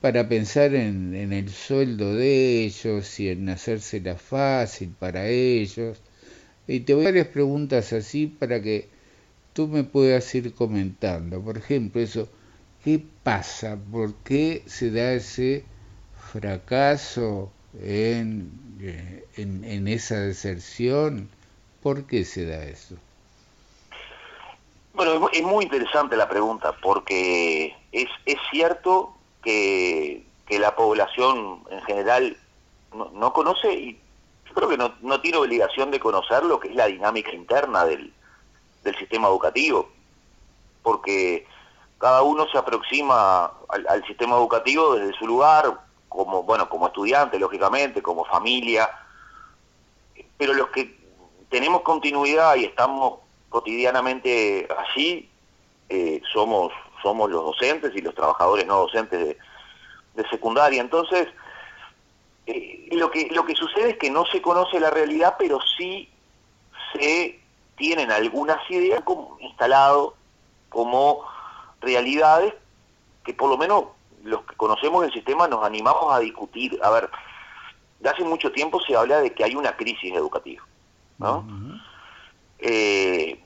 para 0.05 0.29
pensar 0.29 0.75
en, 0.75 1.15
el 1.33 1.49
sueldo 1.49 2.15
de 2.15 2.65
ellos 2.65 3.19
y 3.21 3.31
en 3.31 3.49
hacérsela 3.49 4.17
fácil 4.17 4.95
para 4.99 5.29
ellos. 5.29 5.99
Y 6.69 6.81
te 6.81 6.93
voy 6.93 7.05
a 7.05 7.09
varias 7.09 7.29
preguntas 7.29 7.95
así 7.95 8.27
para 8.27 8.61
que 8.61 8.89
tú 9.55 9.67
me 9.67 9.83
puedas 9.83 10.35
ir 10.35 10.53
comentando. 10.53 11.41
Por 11.41 11.57
ejemplo, 11.57 12.03
eso, 12.03 12.29
¿qué 12.85 13.03
pasa? 13.23 13.79
¿Por 13.91 14.15
qué 14.17 14.63
se 14.67 14.91
da 14.91 15.15
ese 15.15 15.65
fracaso 16.31 17.51
en, 17.83 18.51
eh, 18.83 19.25
en, 19.39 19.65
en 19.65 19.89
esa 19.89 20.21
deserción? 20.21 21.31
¿Por 21.83 22.07
qué 22.07 22.27
se 22.27 22.45
da 22.45 22.63
eso? 22.67 22.99
Bueno, 24.95 25.29
es 25.33 25.43
muy 25.43 25.65
interesante 25.65 26.17
la 26.17 26.29
pregunta, 26.29 26.77
porque 26.81 27.77
es, 27.93 28.09
es 28.27 28.37
cierto 28.51 29.15
que, 29.43 30.25
que 30.47 30.59
la 30.59 30.75
población 30.77 31.65
en 31.71 31.83
general 31.83 32.37
no, 32.95 33.11
no, 33.13 33.33
conoce, 33.33 33.73
y 33.73 34.01
yo 34.47 34.55
creo 34.55 34.69
que 34.69 34.79
no, 34.79 34.95
no 35.01 35.21
tiene 35.21 35.39
obligación 35.39 35.91
de 35.91 36.01
conocer 36.01 36.45
lo 36.45 36.61
que 36.61 36.69
es 36.69 36.77
la 36.77 36.87
dinámica 36.87 37.33
interna 37.33 37.85
del, 37.85 38.13
del 38.85 38.97
sistema 38.97 39.29
educativo, 39.29 39.91
porque 40.83 41.47
cada 41.99 42.23
uno 42.23 42.47
se 42.51 42.59
aproxima 42.59 43.47
al, 43.69 43.87
al, 43.89 44.07
sistema 44.07 44.37
educativo 44.37 44.95
desde 44.95 45.19
su 45.19 45.27
lugar, 45.27 45.81
como 46.09 46.45
bueno 46.45 46.69
como 46.69 46.87
estudiante 46.87 47.41
lógicamente 47.41 48.01
como 48.01 48.25
familia 48.25 48.89
pero 50.37 50.55
los 50.55 50.69
que 50.69 50.97
tenemos 51.49 51.83
continuidad 51.83 52.57
y 52.57 52.65
estamos 52.65 53.21
cotidianamente 53.55 54.67
allí 54.77 55.31
eh, 55.89 56.21
somos 56.33 56.73
somos 57.01 57.31
los 57.31 57.45
docentes 57.45 57.93
y 57.95 58.01
los 58.01 58.13
trabajadores 58.13 58.67
no 58.67 58.81
docentes 58.81 59.37
de, 60.15 60.29
secundaria 60.29 60.81
entonces 60.81 61.29
eh, 62.47 62.89
lo 62.91 63.13
que 63.13 63.29
lo 63.31 63.45
que 63.45 63.55
sucede 63.55 63.91
es 63.91 63.99
que 63.99 64.11
no 64.11 64.27
se 64.27 64.43
conoce 64.43 64.81
la 64.81 64.91
realidad 64.91 65.37
pero 65.39 65.61
sí 65.79 66.11
se 66.93 67.39
tienen 67.77 68.11
algunas 68.11 68.59
ideas 68.69 69.03
como, 69.05 69.37
instalado 69.39 70.17
como 70.69 71.23
realidades 71.81 72.55
que 73.25 73.35
por 73.35 73.51
lo 73.51 73.57
menos 73.57 73.85
los 74.25 74.43
que 74.47 74.57
conocemos 74.57 75.05
el 75.05 75.13
sistema 75.13 75.47
nos 75.47 75.65
animamos 75.65 76.13
a 76.13 76.19
discutir. 76.19 76.81
A 76.83 76.91
ver, 76.91 77.09
de 78.01 78.09
hace 78.09 78.25
mucho 78.25 78.51
tiempo 78.51 78.81
se 78.81 78.97
habla 78.97 79.21
de 79.21 79.33
que 79.33 79.45
hay 79.45 79.55
una 79.55 79.77
crisis 79.77 80.13
educativa, 80.13 80.65
¿no? 81.19 81.47
Eh, 82.59 83.44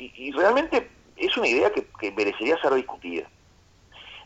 y, 0.00 0.32
realmente 0.32 0.90
es 1.16 1.36
una 1.36 1.48
idea 1.48 1.70
que, 1.70 1.86
que, 1.98 2.10
merecería 2.12 2.60
ser 2.60 2.74
discutida. 2.74 3.28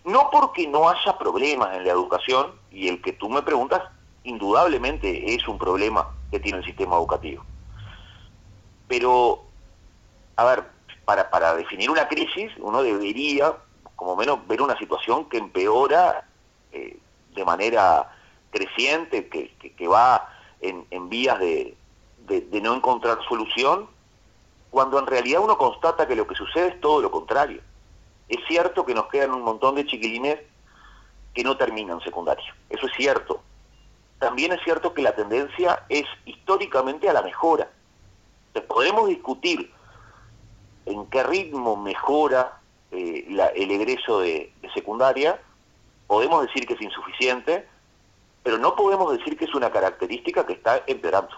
No 0.05 0.29
porque 0.31 0.67
no 0.69 0.89
haya 0.89 1.19
problemas 1.19 1.77
en 1.77 1.85
la 1.85 1.91
educación, 1.91 2.53
y 2.71 2.89
el 2.89 3.03
que 3.03 3.13
tú 3.13 3.29
me 3.29 3.43
preguntas, 3.43 3.83
indudablemente 4.23 5.35
es 5.35 5.47
un 5.49 5.59
problema 5.59 6.09
que 6.31 6.41
tiene 6.41 6.59
el 6.59 6.65
sistema 6.65 6.97
educativo. 6.97 7.45
Pero, 8.87 9.43
a 10.37 10.45
ver, 10.45 10.65
para, 11.05 11.31
para 11.31 11.55
definir 11.55 11.91
una 11.91 12.09
crisis, 12.09 12.53
uno 12.59 12.83
debería 12.83 13.55
como 13.97 14.17
menos 14.17 14.47
ver 14.47 14.61
una 14.61 14.77
situación 14.79 15.29
que 15.29 15.39
empeora 15.39 16.27
eh, 16.73 16.99
de 17.35 17.45
manera 17.45 18.11
creciente, 18.51 19.29
que, 19.29 19.55
que, 19.55 19.89
va 19.89 20.29
en, 20.61 20.85
en 20.91 21.09
vías 21.09 21.39
de, 21.39 21.77
de, 22.27 22.61
no 22.61 22.75
encontrar 22.75 23.19
solución, 23.29 23.89
cuando 24.75 24.99
en 24.99 25.07
realidad 25.07 25.41
uno 25.41 25.57
constata 25.57 26.09
que 26.09 26.17
lo 26.17 26.27
que 26.27 26.35
sucede 26.35 26.67
es 26.71 26.81
todo 26.81 27.01
lo 27.01 27.09
contrario. 27.09 27.61
Es 28.29 28.41
cierto 28.49 28.85
que 28.85 28.93
nos 28.93 29.07
quedan 29.07 29.31
un 29.31 29.43
montón 29.43 29.77
de 29.77 29.87
chiquilines 29.87 30.41
que 31.33 31.45
no 31.45 31.57
terminan 31.57 32.01
secundario. 32.01 32.53
Eso 32.69 32.87
es 32.87 32.93
cierto. 32.97 33.41
También 34.19 34.51
es 34.51 34.61
cierto 34.65 34.93
que 34.93 35.03
la 35.03 35.15
tendencia 35.15 35.85
es 35.89 36.07
históricamente 36.25 37.09
a 37.09 37.13
la 37.13 37.23
mejora. 37.23 37.71
podemos 38.67 39.07
discutir 39.07 39.71
en 40.87 41.07
qué 41.07 41.23
ritmo 41.23 41.77
mejora 41.77 42.59
eh, 42.91 43.27
el 43.55 43.71
egreso 43.71 44.19
de, 44.19 44.53
secundaria, 44.75 45.41
podemos 46.09 46.49
decir 46.49 46.67
que 46.67 46.75
es 46.75 46.83
insuficiente, 46.83 47.69
pero 48.43 48.59
no 48.59 48.75
podemos 48.75 49.17
decir 49.17 49.39
que 49.39 49.45
es 49.45 49.55
una 49.55 49.71
característica 49.71 50.45
que 50.45 50.55
está 50.55 50.83
empeorando. 50.89 51.37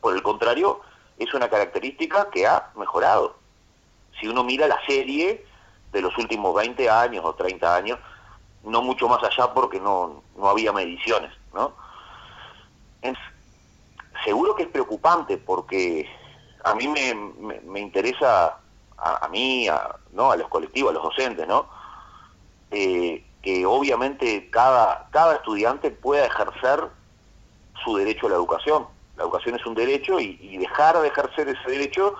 Por 0.00 0.16
el 0.16 0.22
contrario, 0.22 0.80
es 1.18 1.32
una 1.34 1.48
característica 1.48 2.30
que 2.30 2.46
ha 2.46 2.70
mejorado. 2.76 3.36
Si 4.20 4.28
uno 4.28 4.44
mira 4.44 4.66
la 4.66 4.84
serie 4.86 5.44
de 5.92 6.00
los 6.00 6.16
últimos 6.18 6.54
20 6.54 6.88
años 6.88 7.24
o 7.24 7.34
30 7.34 7.74
años, 7.74 7.98
no 8.64 8.82
mucho 8.82 9.08
más 9.08 9.22
allá 9.22 9.52
porque 9.52 9.80
no, 9.80 10.22
no 10.36 10.48
había 10.48 10.72
mediciones, 10.72 11.32
¿no? 11.52 11.72
seguro 14.24 14.54
que 14.54 14.64
es 14.64 14.68
preocupante 14.68 15.36
porque 15.36 16.08
a 16.64 16.74
mí 16.74 16.86
me, 16.88 17.14
me 17.64 17.80
interesa 17.80 18.58
a, 18.96 19.28
mí, 19.28 19.68
a, 19.68 19.96
¿no? 20.12 20.30
a 20.30 20.36
los 20.36 20.48
colectivos, 20.48 20.90
a 20.90 20.94
los 20.94 21.02
docentes, 21.02 21.46
¿no? 21.46 21.66
Eh, 22.70 23.24
que 23.42 23.66
obviamente 23.66 24.48
cada, 24.50 25.08
cada 25.10 25.34
estudiante 25.34 25.90
pueda 25.90 26.26
ejercer 26.26 26.88
su 27.82 27.96
derecho 27.96 28.26
a 28.26 28.30
la 28.30 28.36
educación. 28.36 28.86
La 29.16 29.24
educación 29.24 29.54
es 29.56 29.66
un 29.66 29.74
derecho 29.74 30.18
y, 30.18 30.56
dejar 30.56 30.98
de 30.98 31.08
ejercer 31.08 31.48
ese 31.48 31.70
derecho, 31.70 32.14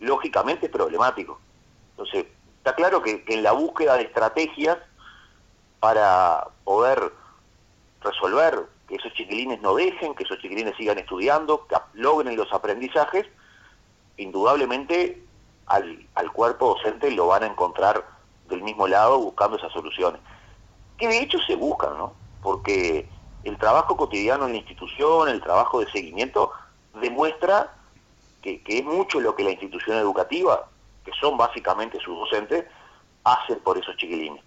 lógicamente, 0.00 0.66
es 0.66 0.72
problemático. 0.72 1.40
Entonces, 1.92 2.26
está 2.58 2.74
claro 2.74 3.02
que, 3.02 3.24
en 3.26 3.42
la 3.42 3.52
búsqueda 3.52 3.96
de 3.96 4.04
estrategias 4.04 4.78
para 5.80 6.48
poder 6.64 7.12
resolver 8.00 8.66
que 8.88 8.96
esos 8.96 9.12
chiquilines 9.14 9.60
no 9.62 9.74
dejen, 9.74 10.14
que 10.14 10.24
esos 10.24 10.38
chiquilines 10.38 10.76
sigan 10.76 10.98
estudiando, 10.98 11.66
que 11.66 11.76
logren 11.94 12.36
los 12.36 12.52
aprendizajes, 12.52 13.26
indudablemente 14.16 15.22
al, 15.66 16.06
al 16.14 16.32
cuerpo 16.32 16.74
docente 16.74 17.10
lo 17.10 17.28
van 17.28 17.44
a 17.44 17.46
encontrar 17.46 18.04
del 18.48 18.62
mismo 18.62 18.86
lado 18.86 19.18
buscando 19.18 19.56
esas 19.56 19.72
soluciones. 19.72 20.20
Que 20.98 21.08
de 21.08 21.20
hecho 21.20 21.38
se 21.46 21.56
buscan, 21.56 21.96
¿no? 21.96 22.12
Porque 22.42 23.08
el 23.44 23.58
trabajo 23.58 23.96
cotidiano 23.96 24.46
en 24.46 24.52
la 24.52 24.58
institución, 24.58 25.28
el 25.28 25.42
trabajo 25.42 25.80
de 25.80 25.90
seguimiento, 25.90 26.50
demuestra 27.00 27.74
que, 28.42 28.62
es 28.66 28.84
mucho 28.84 29.20
lo 29.20 29.34
que 29.34 29.44
la 29.44 29.50
institución 29.50 29.96
educativa, 29.98 30.66
que 31.04 31.12
son 31.20 31.36
básicamente 31.36 31.98
sus 32.00 32.18
docentes, 32.18 32.64
hacen 33.24 33.58
por 33.60 33.78
esos 33.78 33.96
chiquilines. 33.96 34.42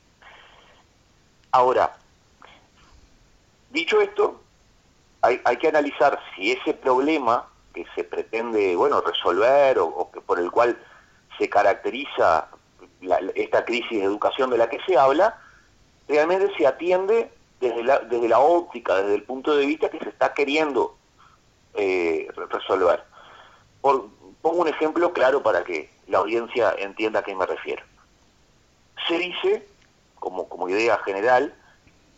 Ahora, 1.51 1.95
dicho 3.71 4.01
esto, 4.01 4.41
hay, 5.21 5.57
que 5.57 5.67
analizar 5.67 6.19
si 6.35 6.51
ese 6.51 6.73
problema 6.73 7.47
que 7.73 7.85
se 7.95 8.03
pretende, 8.03 8.75
bueno, 8.75 9.01
resolver 9.01 9.79
o 9.79 10.09
que 10.11 10.21
por 10.21 10.39
el 10.39 10.51
cual 10.51 10.77
se 11.37 11.49
caracteriza 11.49 12.47
esta 13.35 13.65
crisis 13.65 13.99
de 13.99 14.03
educación 14.03 14.49
de 14.49 14.57
la 14.57 14.69
que 14.69 14.79
se 14.85 14.97
habla, 14.97 15.39
realmente 16.07 16.55
se 16.57 16.65
atiende 16.65 17.31
desde 17.59 17.83
la, 17.83 17.99
desde 17.99 18.27
la 18.27 18.39
óptica, 18.39 18.95
desde 18.95 19.15
el 19.15 19.23
punto 19.23 19.55
de 19.55 19.65
vista 19.65 19.89
que 19.89 19.99
se 19.99 20.09
está 20.09 20.33
queriendo 20.33 20.95
eh, 21.73 22.27
resolver. 22.49 23.03
Por, 23.81 24.09
pongo 24.41 24.61
un 24.61 24.67
ejemplo 24.67 25.13
claro 25.13 25.41
para 25.43 25.63
que 25.63 25.89
la 26.07 26.19
audiencia 26.19 26.73
entienda 26.77 27.19
a 27.19 27.23
qué 27.23 27.35
me 27.35 27.45
refiero. 27.45 27.83
Se 29.07 29.17
dice, 29.17 29.67
como, 30.19 30.47
como 30.47 30.69
idea 30.69 30.97
general, 30.99 31.53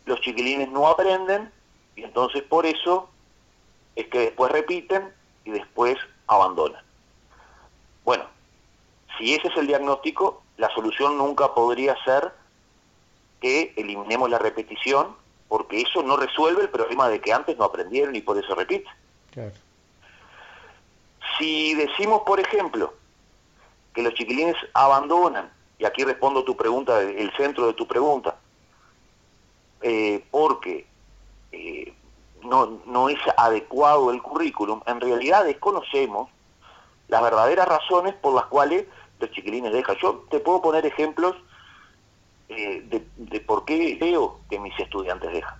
los 0.05 0.21
chiquilines 0.21 0.69
no 0.69 0.87
aprenden 0.87 1.51
y 1.95 2.03
entonces 2.03 2.43
por 2.43 2.65
eso 2.65 3.09
es 3.95 4.07
que 4.07 4.19
después 4.19 4.51
repiten 4.51 5.13
y 5.45 5.51
después 5.51 5.97
abandonan. 6.27 6.81
Bueno, 8.05 8.25
si 9.17 9.35
ese 9.35 9.49
es 9.49 9.57
el 9.57 9.67
diagnóstico, 9.67 10.41
la 10.57 10.69
solución 10.69 11.17
nunca 11.17 11.53
podría 11.53 11.95
ser 12.03 12.31
que 13.41 13.73
eliminemos 13.77 14.29
la 14.29 14.39
repetición, 14.39 15.15
porque 15.49 15.81
eso 15.81 16.03
no 16.03 16.15
resuelve 16.15 16.61
el 16.61 16.69
problema 16.69 17.09
de 17.09 17.19
que 17.19 17.33
antes 17.33 17.57
no 17.57 17.65
aprendieron 17.65 18.15
y 18.15 18.21
por 18.21 18.37
eso 18.37 18.55
repiten. 18.55 18.93
Si 21.37 21.73
decimos, 21.73 22.21
por 22.25 22.39
ejemplo, 22.39 22.93
que 23.93 24.03
los 24.03 24.13
chiquilines 24.13 24.55
abandonan, 24.73 25.51
y 25.79 25.85
aquí 25.85 26.03
respondo 26.03 26.43
tu 26.43 26.55
pregunta, 26.55 27.01
el 27.01 27.31
centro 27.35 27.65
de 27.65 27.73
tu 27.73 27.87
pregunta, 27.87 28.37
eh, 29.81 30.23
porque 30.29 30.85
eh, 31.51 31.93
no, 32.43 32.79
no 32.85 33.09
es 33.09 33.19
adecuado 33.35 34.11
el 34.11 34.21
currículum, 34.21 34.81
en 34.85 35.01
realidad 35.01 35.45
desconocemos 35.45 36.29
las 37.07 37.23
verdaderas 37.23 37.67
razones 37.67 38.13
por 38.13 38.35
las 38.35 38.45
cuales 38.45 38.85
los 39.19 39.31
chiquilines 39.31 39.73
dejan. 39.73 39.97
Yo 39.99 40.25
te 40.29 40.39
puedo 40.39 40.61
poner 40.61 40.85
ejemplos 40.85 41.35
eh, 42.49 42.83
de, 43.15 43.39
por 43.41 43.63
qué 43.63 43.95
veo 44.01 44.39
que 44.49 44.59
mis 44.59 44.77
estudiantes 44.79 45.31
dejan. 45.31 45.53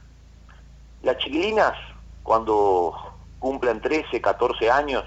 Las 1.04 1.18
chiquilinas, 1.20 1.78
cuando 2.24 2.96
cumplen 3.38 3.80
13, 3.80 4.20
14 4.20 4.72
años, 4.72 5.06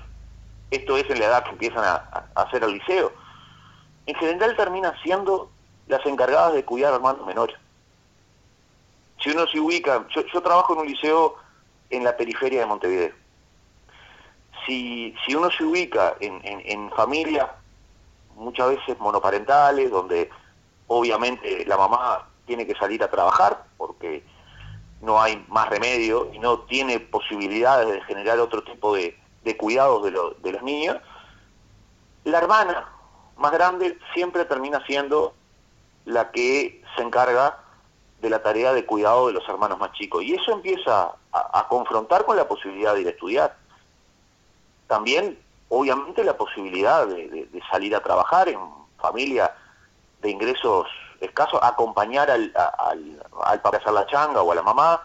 esto 0.70 0.96
es 0.96 1.10
en 1.10 1.18
la 1.18 1.26
edad 1.26 1.44
que 1.44 1.50
empiezan 1.50 1.84
a, 1.84 2.26
hacer 2.36 2.62
el 2.62 2.74
liceo, 2.74 3.12
en 4.06 4.14
general 4.14 4.56
terminan 4.56 4.94
siendo 5.02 5.50
las 5.88 6.06
encargadas 6.06 6.54
de 6.54 6.64
cuidar 6.64 6.92
a 6.92 6.96
hermanos 6.96 7.26
menores. 7.26 7.56
Si 9.20 9.30
uno 9.30 9.46
se 9.48 9.58
ubica, 9.58 10.06
yo, 10.14 10.42
trabajo 10.42 10.74
en 10.74 10.80
un 10.80 10.86
liceo 10.86 11.36
en 11.90 12.04
la 12.04 12.16
periferia 12.16 12.60
de 12.60 12.66
Montevideo. 12.66 13.12
Si, 14.64 15.14
si 15.26 15.34
uno 15.34 15.50
se 15.50 15.64
ubica 15.64 16.14
en, 16.20 16.40
en 16.44 16.90
familias 16.90 17.48
muchas 18.36 18.68
veces 18.68 18.98
monoparentales, 19.00 19.90
donde 19.90 20.30
obviamente 20.92 21.64
la 21.66 21.76
mamá 21.76 22.28
tiene 22.46 22.66
que 22.66 22.74
salir 22.74 23.02
a 23.02 23.10
trabajar 23.10 23.64
porque 23.76 24.24
no 25.00 25.20
hay 25.20 25.44
más 25.48 25.68
remedio 25.68 26.30
y 26.32 26.38
no 26.38 26.60
tiene 26.60 27.00
posibilidades 27.00 27.88
de 27.92 28.00
generar 28.02 28.38
otro 28.38 28.62
tipo 28.62 28.94
de, 28.94 29.16
cuidados 29.58 30.04
de, 30.04 30.12
de 30.42 30.52
los 30.52 30.62
niños, 30.62 30.98
la 32.24 32.38
hermana 32.38 32.88
más 33.36 33.52
grande 33.52 33.98
siempre 34.14 34.44
termina 34.44 34.84
siendo 34.86 35.34
la 36.04 36.30
que 36.30 36.82
se 36.96 37.02
encarga 37.02 37.58
de 38.20 38.30
la 38.30 38.42
tarea 38.42 38.72
de 38.72 38.86
cuidado 38.86 39.26
de 39.26 39.32
los 39.32 39.48
hermanos 39.48 39.78
más 39.78 39.92
chicos. 39.92 40.22
Y 40.22 40.34
eso 40.34 40.52
empieza 40.52 41.12
a, 41.32 41.58
a 41.58 41.66
confrontar 41.68 42.24
con 42.24 42.36
la 42.36 42.46
posibilidad 42.46 42.94
de 42.94 43.00
ir 43.00 43.06
a 43.08 43.10
estudiar. 43.10 43.56
También 44.86 45.38
obviamente 45.74 46.22
la 46.22 46.36
posibilidad 46.36 47.06
de, 47.06 47.48
salir 47.70 47.96
a 47.96 48.02
trabajar 48.02 48.46
en 48.50 48.58
familia 48.98 49.54
de 50.22 50.30
ingresos 50.30 50.86
escasos, 51.20 51.60
acompañar 51.62 52.30
al, 52.30 52.52
al, 52.78 53.22
al 53.44 53.60
papá 53.60 53.76
a 53.76 53.80
hacer 53.80 53.92
la 53.92 54.06
changa 54.06 54.42
o 54.42 54.50
a 54.50 54.54
la 54.54 54.62
mamá, 54.62 55.00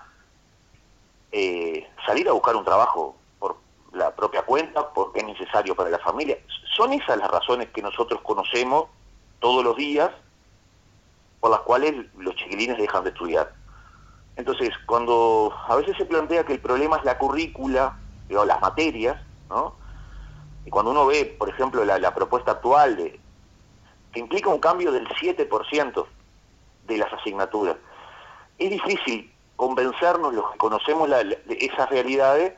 eh, 1.32 1.88
salir 2.06 2.28
a 2.30 2.32
buscar 2.32 2.56
un 2.56 2.64
trabajo 2.64 3.16
por 3.40 3.58
la 3.94 4.16
propia 4.16 4.44
cuenta, 4.44 4.90
porque 4.94 5.20
es 5.20 5.26
necesario 5.26 5.76
para 5.76 5.90
la 5.90 6.00
familia. 6.00 6.38
Son 6.76 6.94
esas 6.94 7.18
las 7.18 7.30
razones 7.30 7.70
que 7.70 7.82
nosotros 7.82 8.22
conocemos 8.22 8.86
todos 9.40 9.64
los 9.64 9.76
días 9.76 10.12
por 11.40 11.52
las 11.52 11.60
cuales 11.62 11.94
los 12.18 12.36
chiquilines 12.36 12.78
dejan 12.78 13.04
de 13.04 13.10
estudiar. 13.10 13.54
Entonces, 14.36 14.72
cuando 14.86 15.54
a 15.68 15.76
veces 15.76 15.98
se 15.98 16.06
plantea 16.06 16.46
que 16.46 16.54
el 16.54 16.60
problema 16.60 16.98
es 16.98 17.04
la 17.04 17.18
currícula 17.18 17.98
o 18.36 18.46
las 18.46 18.62
materias, 18.62 19.22
¿no? 19.50 19.76
Y 20.66 20.70
cuando 20.70 20.92
uno 20.92 21.06
ve, 21.06 21.36
por 21.38 21.50
ejemplo, 21.50 21.86
la, 21.86 22.14
propuesta 22.14 22.52
actual 22.52 22.98
de 22.98 23.20
implica 24.18 24.50
un 24.50 24.60
cambio 24.60 24.92
del 24.92 25.08
7% 25.08 26.06
de 26.88 26.98
las 26.98 27.12
asignaturas, 27.14 27.76
es 28.58 28.70
difícil 28.70 29.32
convencernos 29.56 30.34
los 30.34 30.52
que 30.52 30.58
conocemos 30.58 31.10
de 31.10 31.58
esas 31.60 31.90
realidades 31.90 32.54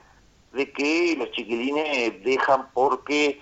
de 0.54 0.72
que 0.72 1.16
los 1.18 1.32
chiquilines 1.32 2.24
dejan 2.24 2.70
porque 2.74 3.42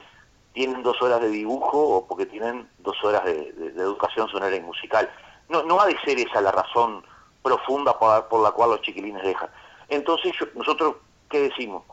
tienen 0.53 0.83
dos 0.83 1.01
horas 1.01 1.21
de 1.21 1.29
dibujo 1.29 1.77
o 1.77 2.07
porque 2.07 2.25
tienen 2.25 2.67
dos 2.79 3.01
horas 3.03 3.23
de, 3.25 3.53
educación 3.77 4.27
sonora 4.29 4.55
y 4.55 4.61
musical. 4.61 5.09
No, 5.49 5.63
no 5.63 5.79
ha 5.79 5.85
de 5.85 5.97
ser 5.99 6.19
esa 6.19 6.41
la 6.41 6.51
razón 6.51 7.03
profunda 7.41 7.97
por, 7.97 8.41
la 8.41 8.51
cual 8.51 8.71
los 8.71 8.81
chiquilines 8.81 9.23
dejan. 9.23 9.49
Entonces, 9.87 10.33
nosotros, 10.55 10.95
¿qué 11.29 11.41
decimos? 11.41 11.83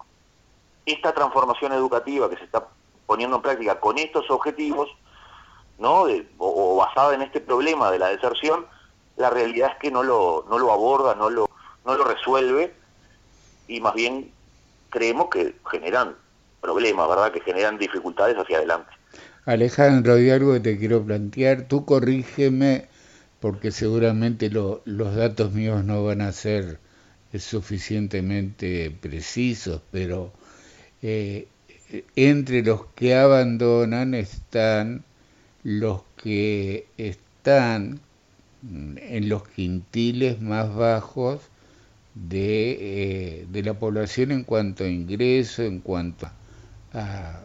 esta 0.86 1.12
transformación 1.12 1.72
educativa 1.72 2.28
que 2.28 2.36
se 2.36 2.44
está 2.44 2.66
poniendo 3.06 3.36
en 3.36 3.42
práctica 3.42 3.80
con 3.80 3.98
estos 3.98 4.30
objetivos, 4.30 4.88
¿no? 5.78 6.06
o, 6.38 6.76
basada 6.76 7.14
en 7.14 7.22
este 7.22 7.40
problema 7.40 7.90
de 7.90 7.98
la 7.98 8.08
deserción, 8.08 8.66
la 9.16 9.30
realidad 9.30 9.70
es 9.72 9.78
que 9.78 9.90
no 9.90 10.02
lo, 10.02 10.44
no 10.48 10.58
lo 10.58 10.72
aborda, 10.72 11.14
no 11.14 11.30
lo, 11.30 11.48
no 11.84 11.96
lo 11.96 12.04
resuelve, 12.04 12.74
y 13.68 13.80
más 13.80 13.94
bien 13.94 14.30
creemos 14.90 15.28
que 15.30 15.54
generan 15.70 16.14
problemas, 16.60 17.08
¿verdad? 17.08 17.32
Que 17.32 17.40
generan 17.40 17.78
dificultades 17.78 18.36
hacia 18.36 18.58
adelante. 18.58 18.90
Alejandro, 19.44 20.14
hay 20.14 20.30
algo 20.30 20.54
que 20.54 20.60
te 20.60 20.78
quiero 20.78 21.02
plantear, 21.02 21.68
tú 21.68 21.84
corrígeme, 21.84 22.88
porque 23.40 23.70
seguramente 23.70 24.48
los 24.50 25.14
datos 25.14 25.52
míos 25.52 25.84
no 25.84 26.04
van 26.04 26.22
a 26.22 26.32
ser 26.32 26.78
suficientemente 27.38 28.90
precisos, 28.90 29.82
pero 29.90 30.32
eh, 31.02 31.48
entre 32.16 32.62
los 32.62 32.86
que 32.94 33.14
abandonan 33.14 34.14
están 34.14 35.04
los 35.64 36.02
que 36.22 36.86
están 36.98 38.00
en 38.62 39.28
los 39.28 39.48
quintiles 39.48 40.40
más 40.40 40.74
bajos 40.74 41.40
de, 42.14 42.76
eh, 42.80 43.46
de 43.48 43.62
la 43.62 43.74
población 43.74 44.30
en 44.30 44.44
cuanto 44.44 44.84
a 44.84 44.88
ingreso, 44.88 45.62
en 45.62 45.80
cuanto 45.80 46.28
a, 46.92 47.40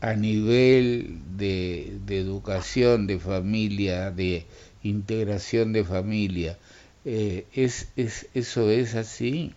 a 0.00 0.12
nivel 0.14 1.18
de, 1.36 1.98
de, 2.04 2.18
educación, 2.18 3.06
de 3.06 3.18
familia, 3.18 4.10
de 4.10 4.46
integración 4.82 5.72
de 5.72 5.84
familia. 5.84 6.58
Eh, 7.04 7.46
¿es, 7.54 7.90
es, 7.96 8.28
¿Eso 8.34 8.70
es 8.70 8.94
así? 8.94 9.54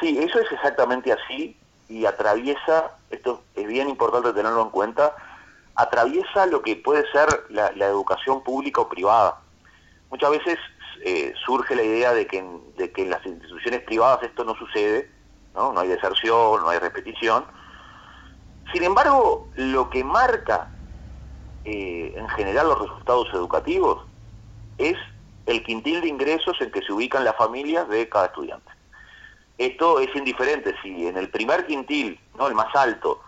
Sí, 0.00 0.18
eso 0.18 0.40
es 0.40 0.52
exactamente 0.52 1.12
así 1.12 1.56
y 1.88 2.06
atraviesa, 2.06 2.92
esto 3.10 3.42
es 3.56 3.66
bien 3.66 3.88
importante 3.88 4.32
tenerlo 4.32 4.62
en 4.62 4.70
cuenta, 4.70 5.14
atraviesa 5.80 6.46
lo 6.46 6.62
que 6.62 6.76
puede 6.76 7.10
ser 7.10 7.46
la, 7.50 7.68
educación 7.86 8.42
pública 8.42 8.80
o 8.80 8.88
privada. 8.88 9.40
Muchas 10.10 10.30
veces 10.30 10.58
eh, 11.04 11.32
surge 11.44 11.74
la 11.74 11.82
idea 11.82 12.12
de 12.12 12.26
que, 12.26 12.44
de 12.76 12.92
que 12.92 13.02
en 13.02 13.10
las 13.10 13.24
instituciones 13.24 13.80
privadas 13.82 14.22
esto 14.22 14.44
no 14.44 14.54
sucede, 14.54 15.10
¿no? 15.54 15.72
no 15.72 15.80
hay 15.80 15.88
deserción, 15.88 16.60
no 16.60 16.68
hay 16.68 16.78
repetición. 16.78 17.44
Sin 18.72 18.84
embargo, 18.84 19.48
lo 19.56 19.90
que 19.90 20.04
marca 20.04 20.70
eh, 21.64 22.14
en 22.16 22.28
general 22.30 22.68
los 22.68 22.80
resultados 22.80 23.28
educativos 23.32 24.04
es 24.78 24.96
el 25.46 25.62
quintil 25.62 26.00
de 26.00 26.08
ingresos 26.08 26.60
en 26.60 26.70
que 26.70 26.82
se 26.82 26.92
ubican 26.92 27.24
las 27.24 27.36
familias 27.36 27.88
de 27.88 28.08
cada 28.08 28.26
estudiante. 28.26 28.70
Esto 29.58 30.00
es 30.00 30.14
indiferente 30.14 30.74
si 30.82 31.06
en 31.06 31.16
el 31.16 31.28
primer 31.28 31.66
quintil, 31.66 32.18
no 32.38 32.48
el 32.48 32.54
más 32.54 32.74
alto, 32.74 33.20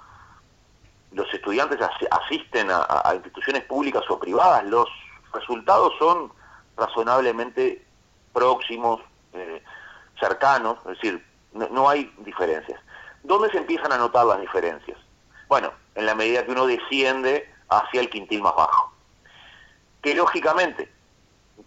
los 1.15 1.33
estudiantes 1.33 1.79
asisten 2.11 2.69
a, 2.71 3.13
instituciones 3.15 3.65
públicas 3.65 4.03
o 4.09 4.19
privadas, 4.19 4.65
los 4.65 4.89
resultados 5.33 5.93
son 5.99 6.33
razonablemente 6.77 7.85
próximos, 8.33 9.01
eh, 9.35 9.63
cercanos, 10.19 10.79
es 10.81 11.01
decir, 11.01 11.25
no, 11.53 11.89
hay 11.89 12.13
diferencias. 12.19 12.81
¿Dónde 13.23 13.51
se 13.51 13.59
empiezan 13.59 13.93
a 13.93 13.99
notar 13.99 14.25
las 14.27 14.41
diferencias? 14.41 14.99
Bueno, 15.49 15.73
en 15.95 16.07
la 16.07 16.15
medida 16.15 16.45
que 16.45 16.53
uno 16.53 16.67
desciende 16.67 17.53
hacia 17.69 18.01
el 18.01 18.09
quintil 18.09 18.43
más 18.43 18.55
bajo. 18.55 18.93
Que 20.03 20.15
lógicamente 20.15 20.91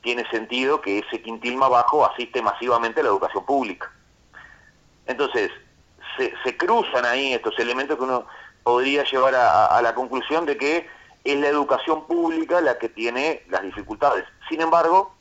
tiene 0.01 0.27
sentido 0.29 0.81
que 0.81 0.99
ese 0.99 1.21
quintil 1.21 1.55
más 1.57 1.69
bajo 1.69 2.05
asiste 2.05 2.41
masivamente 2.41 3.01
a 3.01 3.03
la 3.03 3.09
educación 3.09 3.45
pública. 3.45 3.91
Entonces, 5.05 5.51
se, 6.17 6.57
cruzan 6.57 7.05
ahí 7.05 7.33
estos 7.33 7.57
elementos 7.59 7.97
que 7.97 8.03
uno 8.03 8.25
podría 8.65 9.03
llevar 9.03 9.35
a, 9.35 9.79
la 9.83 9.93
conclusión 9.93 10.47
de 10.47 10.57
que 10.57 10.87
es 11.23 11.39
la 11.39 11.49
educación 11.49 12.07
pública 12.07 12.61
la 12.61 12.79
que 12.79 12.89
tiene 12.89 13.43
las 13.47 13.61
dificultades. 13.61 14.25
Sin 14.49 14.59
embargo, 14.59 15.13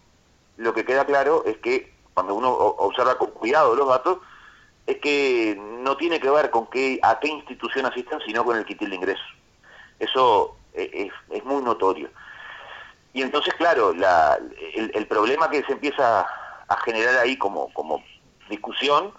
lo 0.57 0.72
que 0.72 0.87
queda 0.87 1.04
claro 1.04 1.44
es 1.44 1.59
que 1.59 1.92
cuando 2.14 2.35
uno 2.35 2.50
observa 2.50 3.18
con 3.18 3.33
cuidado 3.33 3.76
los 3.76 3.87
datos, 3.87 4.20
es 4.87 4.96
que 4.96 5.61
no 5.61 5.94
tiene 5.98 6.20
que 6.20 6.30
ver 6.30 6.48
con 6.48 6.68
qué, 6.68 6.98
a 7.02 7.20
qué 7.20 7.28
institución 7.28 7.85
asisten, 7.85 8.18
sino 8.24 8.46
con 8.46 8.57
el 8.57 8.64
quitil 8.64 8.88
de 8.88 8.96
ingresos. 8.96 9.26
Eso 9.98 10.57
es, 10.72 11.12
es, 11.28 11.44
muy 11.44 11.62
notorio. 11.62 12.09
Y 13.12 13.20
entonces, 13.20 13.52
claro, 13.54 13.92
la, 13.92 14.38
el, 14.74 15.07
problema 15.07 15.50
que 15.50 15.62
se 15.64 15.72
empieza 15.72 16.26
a 16.66 16.76
generar 16.78 17.18
ahí 17.18 17.37
como 17.37 17.70
discusión 18.48 19.12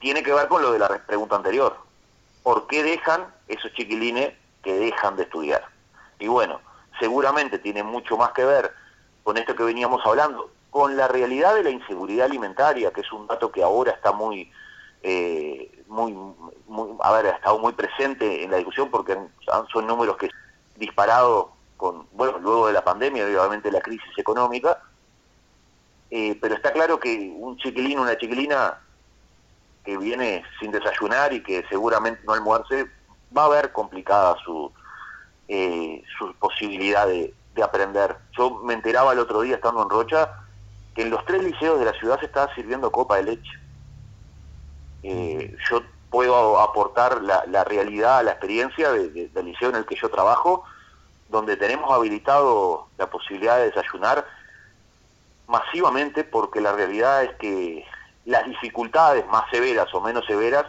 tiene 0.00 0.22
que 0.22 0.34
ver 0.34 0.48
con 0.48 0.60
lo 0.60 0.72
de 0.72 0.78
la 0.80 0.88
pregunta 1.06 1.36
anterior. 1.36 1.83
¿Por 2.44 2.66
qué 2.66 2.82
dejan 2.82 3.26
esos 3.48 3.72
chiquilines 3.72 4.34
que 4.62 4.74
dejan 4.74 5.16
de 5.16 5.22
estudiar? 5.24 5.64
Y 6.18 6.28
bueno, 6.28 6.60
seguramente 7.00 7.58
tiene 7.58 7.82
mucho 7.82 8.18
más 8.18 8.32
que 8.32 8.44
ver 8.44 8.70
con 9.22 9.38
esto 9.38 9.56
que 9.56 9.62
veníamos 9.64 10.04
hablando, 10.04 10.50
con 10.68 10.94
la 10.94 11.08
realidad 11.08 11.54
de 11.54 11.64
la 11.64 11.70
inseguridad 11.70 12.26
alimentaria, 12.26 12.92
que 12.92 13.00
es 13.00 13.10
un 13.12 13.26
dato 13.26 13.50
que 13.50 13.62
ahora 13.62 13.92
está 13.92 14.12
muy, 14.12 14.52
eh, 15.02 15.82
muy, 15.88 16.14
muy, 16.66 16.90
a 17.00 17.12
ver, 17.12 17.28
ha 17.28 17.36
estado 17.36 17.58
muy 17.58 17.72
presente 17.72 18.44
en 18.44 18.50
la 18.50 18.58
discusión 18.58 18.90
porque 18.90 19.16
son 19.72 19.86
números 19.86 20.18
que 20.18 20.28
disparado 20.76 21.52
con, 21.78 22.06
bueno, 22.12 22.38
luego 22.40 22.66
de 22.66 22.74
la 22.74 22.84
pandemia, 22.84 23.24
obviamente 23.24 23.72
la 23.72 23.80
crisis 23.80 24.18
económica, 24.18 24.82
eh, 26.10 26.36
pero 26.42 26.54
está 26.54 26.74
claro 26.74 27.00
que 27.00 27.34
un 27.38 27.56
chiquilín, 27.56 27.98
una 27.98 28.18
chiquilina 28.18 28.80
que 29.84 29.98
viene 29.98 30.42
sin 30.58 30.72
desayunar 30.72 31.32
y 31.32 31.42
que 31.42 31.64
seguramente 31.68 32.22
no 32.24 32.32
almuerce, 32.32 32.86
va 33.36 33.44
a 33.44 33.48
ver 33.48 33.72
complicada 33.72 34.36
su, 34.44 34.72
eh, 35.48 36.02
su 36.18 36.34
posibilidad 36.34 37.06
de, 37.06 37.34
aprender. 37.62 38.16
Yo 38.36 38.50
me 38.64 38.74
enteraba 38.74 39.12
el 39.12 39.20
otro 39.20 39.42
día 39.42 39.54
estando 39.54 39.82
en 39.82 39.88
Rocha 39.88 40.28
que 40.92 41.02
en 41.02 41.10
los 41.10 41.24
tres 41.24 41.42
liceos 41.42 41.78
de 41.78 41.84
la 41.84 41.92
ciudad 41.92 42.18
se 42.18 42.26
estaba 42.26 42.52
sirviendo 42.54 42.90
copa 42.90 43.16
de 43.16 43.22
leche. 43.22 43.52
Eh, 45.04 45.56
yo 45.70 45.82
puedo 46.10 46.58
aportar 46.60 47.22
la, 47.22 47.64
realidad, 47.64 48.24
la 48.24 48.32
experiencia 48.32 48.90
del 48.90 49.30
liceo 49.44 49.68
en 49.68 49.76
el 49.76 49.86
que 49.86 49.94
yo 49.94 50.10
trabajo, 50.10 50.64
donde 51.28 51.56
tenemos 51.56 51.92
habilitado 51.92 52.88
la 52.98 53.08
posibilidad 53.08 53.58
de 53.58 53.70
desayunar 53.70 54.26
masivamente 55.46 56.24
porque 56.24 56.60
la 56.60 56.72
realidad 56.72 57.24
es 57.24 57.34
que 57.36 57.84
las 58.24 58.46
dificultades 58.46 59.26
más 59.28 59.44
severas 59.50 59.92
o 59.94 60.00
menos 60.00 60.24
severas 60.26 60.64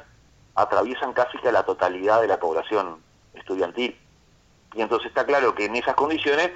atraviesan 0.56 1.13
casi 1.13 1.38
que 1.38 1.50
a 1.50 1.52
la 1.52 1.63
totalidad 1.63 2.22
de 2.22 2.28
la 2.28 2.39
población 2.39 2.98
estudiantil. 3.34 3.98
Y 4.74 4.82
entonces 4.82 5.08
está 5.08 5.26
claro 5.26 5.56
que 5.56 5.65
en 5.65 5.76
esas 5.76 5.96
condiciones, 5.96 6.52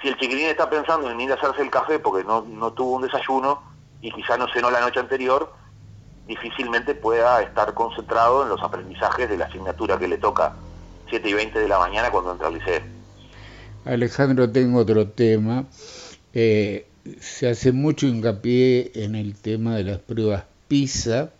si 0.00 0.08
el 0.08 0.16
chiquilín 0.16 0.46
está 0.46 0.68
pensando 0.68 1.10
en 1.10 1.20
ir 1.20 1.30
a 1.30 1.34
hacerse 1.34 1.62
el 1.62 1.70
café 1.70 1.98
porque 1.98 2.24
no, 2.24 2.42
no 2.42 2.72
tuvo 2.72 2.96
un 2.96 3.02
desayuno 3.02 3.62
y 4.00 4.10
quizá 4.12 4.36
no 4.36 4.48
cenó 4.52 4.70
la 4.70 4.80
noche 4.80 5.00
anterior, 5.00 5.52
difícilmente 6.26 6.94
pueda 6.94 7.42
estar 7.42 7.74
concentrado 7.74 8.42
en 8.42 8.48
los 8.48 8.62
aprendizajes 8.62 9.28
de 9.28 9.36
la 9.36 9.46
asignatura 9.46 9.98
que 9.98 10.08
le 10.08 10.18
toca 10.18 10.54
7 11.08 11.28
y 11.28 11.34
20 11.34 11.58
de 11.58 11.68
la 11.68 11.78
mañana 11.78 12.10
cuando 12.10 12.32
entra 12.32 12.48
al 12.48 12.54
liceo. 12.54 12.80
Alejandro, 13.84 14.50
tengo 14.50 14.80
otro 14.80 15.08
tema. 15.08 15.64
Eh, 16.32 16.88
se 17.20 17.48
hace 17.48 17.72
mucho 17.72 18.06
hincapié 18.06 18.92
en 18.94 19.14
el 19.14 19.34
tema 19.34 19.76
de 19.76 19.84
las 19.84 19.98
pruebas 19.98 20.44
PISA, 20.68 21.32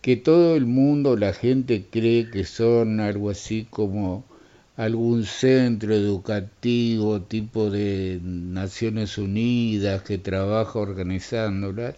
que 0.00 0.16
todo 0.16 0.56
el 0.56 0.66
mundo, 0.66 1.16
la 1.16 1.32
gente 1.32 1.86
cree 1.90 2.30
que 2.30 2.44
son 2.44 3.00
algo 3.00 3.30
así 3.30 3.66
como 3.68 4.24
algún 4.76 5.24
centro 5.24 5.92
educativo 5.92 7.20
tipo 7.22 7.68
de 7.68 8.20
Naciones 8.22 9.18
Unidas 9.18 10.02
que 10.02 10.18
trabaja 10.18 10.78
organizándolas, 10.78 11.96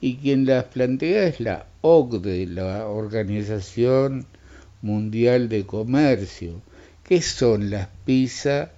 y 0.00 0.16
quien 0.16 0.46
las 0.46 0.64
plantea 0.64 1.24
es 1.24 1.40
la 1.40 1.66
OCDE, 1.80 2.46
la 2.46 2.86
Organización 2.86 4.26
Mundial 4.82 5.48
de 5.48 5.66
Comercio. 5.66 6.62
¿Qué 7.04 7.20
son 7.20 7.70
las 7.70 7.88
PISA 8.04 8.70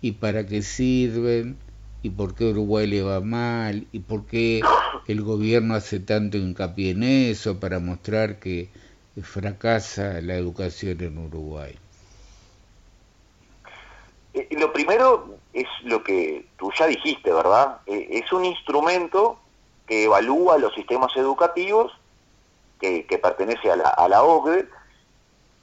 y 0.00 0.12
para 0.12 0.46
qué 0.46 0.62
sirven? 0.62 1.56
Y 2.02 2.10
por 2.10 2.34
qué 2.34 2.44
Uruguay 2.44 2.86
le 2.86 3.02
va 3.02 3.20
mal 3.20 3.86
y 3.92 4.00
por 4.00 4.26
qué 4.26 4.62
el 5.06 5.22
gobierno 5.22 5.74
hace 5.74 6.00
tanto 6.00 6.38
hincapié 6.38 6.90
en 6.90 7.02
eso 7.02 7.60
para 7.60 7.78
mostrar 7.78 8.38
que 8.38 8.68
fracasa 9.22 10.20
la 10.20 10.34
educación 10.34 11.00
en 11.00 11.18
Uruguay. 11.18 11.76
Lo 14.50 14.72
primero 14.72 15.36
es 15.52 15.66
lo 15.82 16.02
que 16.02 16.46
tú 16.56 16.70
ya 16.78 16.86
dijiste, 16.86 17.32
¿verdad? 17.32 17.78
Eh, 17.86 18.08
es 18.10 18.32
un 18.32 18.44
instrumento 18.44 19.38
que 19.86 20.04
evalúa 20.04 20.58
los 20.58 20.72
sistemas 20.74 21.14
educativos, 21.16 21.92
que, 22.80 23.04
pertenece 23.22 23.70
a 23.70 23.76
la, 23.76 23.88
a 23.88 24.22
OCDE, 24.22 24.66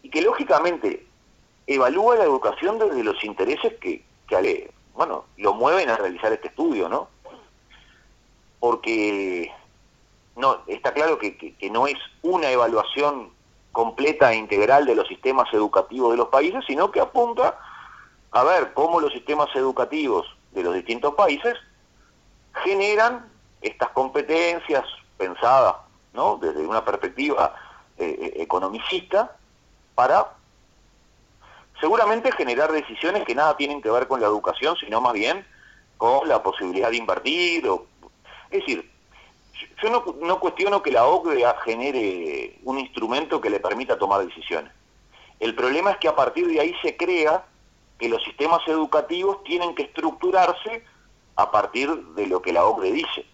y 0.04 0.10
que 0.10 0.22
lógicamente 0.22 1.06
evalúa 1.66 2.18
la 2.18 2.26
educación 2.26 2.78
desde 2.78 3.04
los 3.04 3.24
intereses 3.24 3.74
que, 3.80 4.04
que 4.28 4.36
bueno, 4.98 5.26
lo 5.38 5.54
mueven 5.54 5.92
a 5.92 5.96
realizar 5.96 6.34
este 6.34 6.48
estudio, 6.48 6.90
¿no? 6.90 7.08
Porque 8.60 9.54
no, 10.36 10.64
está 10.66 10.92
claro 10.92 11.20
que, 11.20 11.56
no 11.72 11.86
es 11.86 11.98
una 12.24 12.50
evaluación 12.50 13.30
completa 13.72 14.34
e 14.34 14.38
integral 14.38 14.88
de 14.88 14.96
los 14.96 15.08
sistemas 15.08 15.54
educativos 15.54 16.12
de 16.12 16.18
los 16.18 16.30
países, 16.30 16.64
sino 16.66 16.90
que 16.92 17.00
apunta 17.00 17.60
a 18.32 18.44
ver 18.44 18.74
cómo 18.74 19.00
los 19.00 19.14
sistemas 19.14 19.50
educativos 19.56 20.26
de 20.54 20.64
los 20.64 20.74
distintos 20.74 21.14
países 21.14 21.54
generan 22.64 23.32
estas 23.62 23.90
competencias 23.90 24.84
pensadas 25.18 25.76
¿no? 26.14 26.38
desde 26.38 26.66
una 26.66 26.84
perspectiva 26.84 27.54
eh, 28.00 28.18
eh, 28.20 28.42
economicista 28.42 29.36
para 29.94 30.34
seguramente 31.80 32.32
generar 32.32 32.72
decisiones 32.72 33.24
que 33.24 33.36
nada 33.36 33.56
tienen 33.58 33.82
que 33.82 33.92
ver 33.92 34.08
con 34.08 34.20
la 34.20 34.28
educación, 34.28 34.76
sino 34.78 35.02
más 35.02 35.14
bien 35.14 35.46
con 35.98 36.28
la 36.28 36.42
posibilidad 36.42 36.90
de 36.90 36.98
invertir. 36.98 37.68
O, 37.68 37.86
es 38.50 38.60
decir, 38.60 38.90
yo 39.82 39.90
no, 39.90 40.04
no 40.22 40.40
cuestiono 40.40 40.82
que 40.82 40.92
la 40.92 41.06
OCDE 41.06 41.46
genere 41.64 42.60
un 42.64 42.80
instrumento 42.80 43.42
que 43.42 43.50
le 43.50 43.60
permita 43.60 43.98
tomar 43.98 44.26
decisiones. 44.26 44.72
El 45.40 45.54
problema 45.54 45.92
es 45.92 45.98
que 45.98 46.08
a 46.08 46.16
partir 46.16 46.48
de 46.48 46.60
ahí 46.60 46.76
se 46.82 46.98
crea 46.98 47.46
que 48.00 48.10
los 48.10 48.24
sistemas 48.24 48.62
educativos 48.68 49.44
tienen 49.44 49.76
que 49.76 49.84
estructurarse 49.84 50.84
a 51.36 51.52
partir 51.52 51.90
de 51.90 52.28
lo 52.28 52.42
que 52.42 52.54
la 52.54 52.66
OCDE 52.66 52.92
dice. 52.92 53.26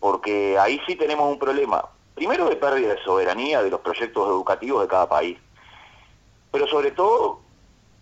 Porque 0.00 0.58
ahí 0.58 0.80
sí 0.86 0.96
tenemos 0.96 1.30
un 1.30 1.38
problema, 1.38 1.84
primero 2.14 2.48
de 2.48 2.56
pérdida 2.56 2.94
de 2.94 3.02
soberanía 3.02 3.62
de 3.62 3.70
los 3.70 3.80
proyectos 3.80 4.28
educativos 4.28 4.82
de 4.82 4.88
cada 4.88 5.08
país, 5.08 5.38
pero 6.50 6.66
sobre 6.66 6.90
todo 6.92 7.40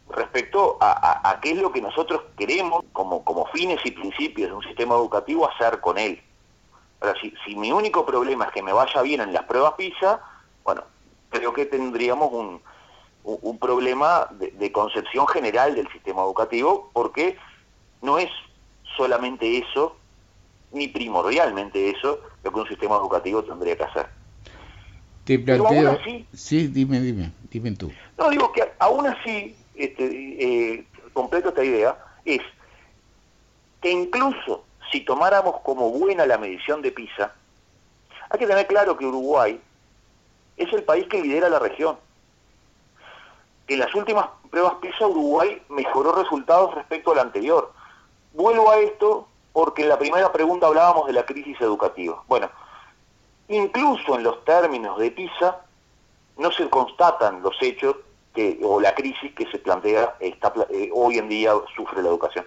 respecto 0.08 0.78
a, 0.80 1.38
qué 1.42 1.52
es 1.52 1.58
lo 1.58 1.72
que 1.72 1.80
nosotros 1.80 2.22
queremos 2.36 2.84
como, 2.92 3.46
fines 3.52 3.80
y 3.84 3.90
principios 3.90 4.50
de 4.50 4.56
un 4.56 4.62
sistema 4.62 4.94
educativo 4.94 5.48
hacer 5.48 5.80
con 5.80 5.98
él. 5.98 6.22
Ahora, 7.00 7.18
si, 7.20 7.34
si 7.44 7.56
mi 7.56 7.72
único 7.72 8.06
problema 8.06 8.46
es 8.46 8.52
que 8.52 8.62
me 8.62 8.72
vaya 8.72 9.02
bien 9.02 9.20
en 9.20 9.32
las 9.32 9.44
pruebas 9.44 9.74
PISA, 9.74 10.20
bueno, 10.64 10.84
creo 11.30 11.52
que 11.52 11.66
tendríamos 11.66 12.32
un, 12.32 12.62
un 13.26 13.58
problema 13.58 14.28
de, 14.30 14.72
concepción 14.72 15.26
general 15.26 15.74
del 15.74 15.90
sistema 15.90 16.22
educativo, 16.22 16.90
porque 16.92 17.36
no 18.00 18.18
es 18.18 18.30
solamente 18.96 19.58
eso, 19.58 19.96
ni 20.72 20.88
primordialmente 20.88 21.90
eso, 21.90 22.20
lo 22.44 22.52
que 22.52 22.60
un 22.60 22.68
sistema 22.68 22.96
educativo 22.96 23.42
tendría 23.42 23.76
que 23.76 23.84
hacer. 23.84 24.08
Te 25.26 25.38
planteo... 25.38 25.98
sí, 26.32 26.68
dime, 26.68 27.00
dime, 27.00 27.32
dime 27.50 27.72
tú. 27.72 27.92
No, 28.16 28.30
digo 28.30 28.50
que 28.52 28.62
aún 28.78 29.06
así, 29.06 29.54
este, 29.74 30.04
eh, 30.04 30.86
completo 31.12 31.50
esta 31.50 31.64
idea, 31.64 31.98
es 32.24 32.40
que 33.82 33.90
incluso 33.90 34.64
si 34.90 35.00
tomáramos 35.00 35.60
como 35.62 35.90
buena 35.90 36.24
la 36.24 36.38
medición 36.38 36.80
de 36.80 36.92
PISA, 36.92 37.34
hay 38.30 38.38
que 38.38 38.46
tener 38.46 38.66
claro 38.66 38.96
que 38.96 39.04
Uruguay 39.04 39.60
es 40.56 40.72
el 40.72 40.82
país 40.84 41.06
que 41.08 41.20
lidera 41.20 41.50
la 41.50 41.58
región 41.58 41.96
en 43.68 43.78
las 43.78 43.94
últimas 43.94 44.26
pruebas 44.50 44.74
PISA 44.80 45.06
Uruguay 45.06 45.60
mejoró 45.68 46.12
resultados 46.12 46.74
respecto 46.74 47.12
al 47.12 47.18
anterior. 47.18 47.72
Vuelvo 48.32 48.70
a 48.70 48.78
esto 48.78 49.28
porque 49.52 49.82
en 49.82 49.88
la 49.88 49.98
primera 49.98 50.32
pregunta 50.32 50.66
hablábamos 50.66 51.06
de 51.06 51.14
la 51.14 51.24
crisis 51.24 51.60
educativa. 51.60 52.22
Bueno, 52.28 52.50
incluso 53.48 54.16
en 54.16 54.24
los 54.24 54.44
términos 54.44 54.98
de 54.98 55.10
PISA 55.10 55.58
no 56.38 56.50
se 56.52 56.68
constatan 56.68 57.42
los 57.42 57.54
hechos 57.60 57.96
que, 58.34 58.58
o 58.62 58.80
la 58.80 58.94
crisis 58.94 59.32
que 59.34 59.46
se 59.50 59.58
plantea 59.58 60.16
está, 60.20 60.52
eh, 60.70 60.90
hoy 60.92 61.18
en 61.18 61.28
día 61.28 61.52
sufre 61.74 62.02
la 62.02 62.08
educación. 62.08 62.44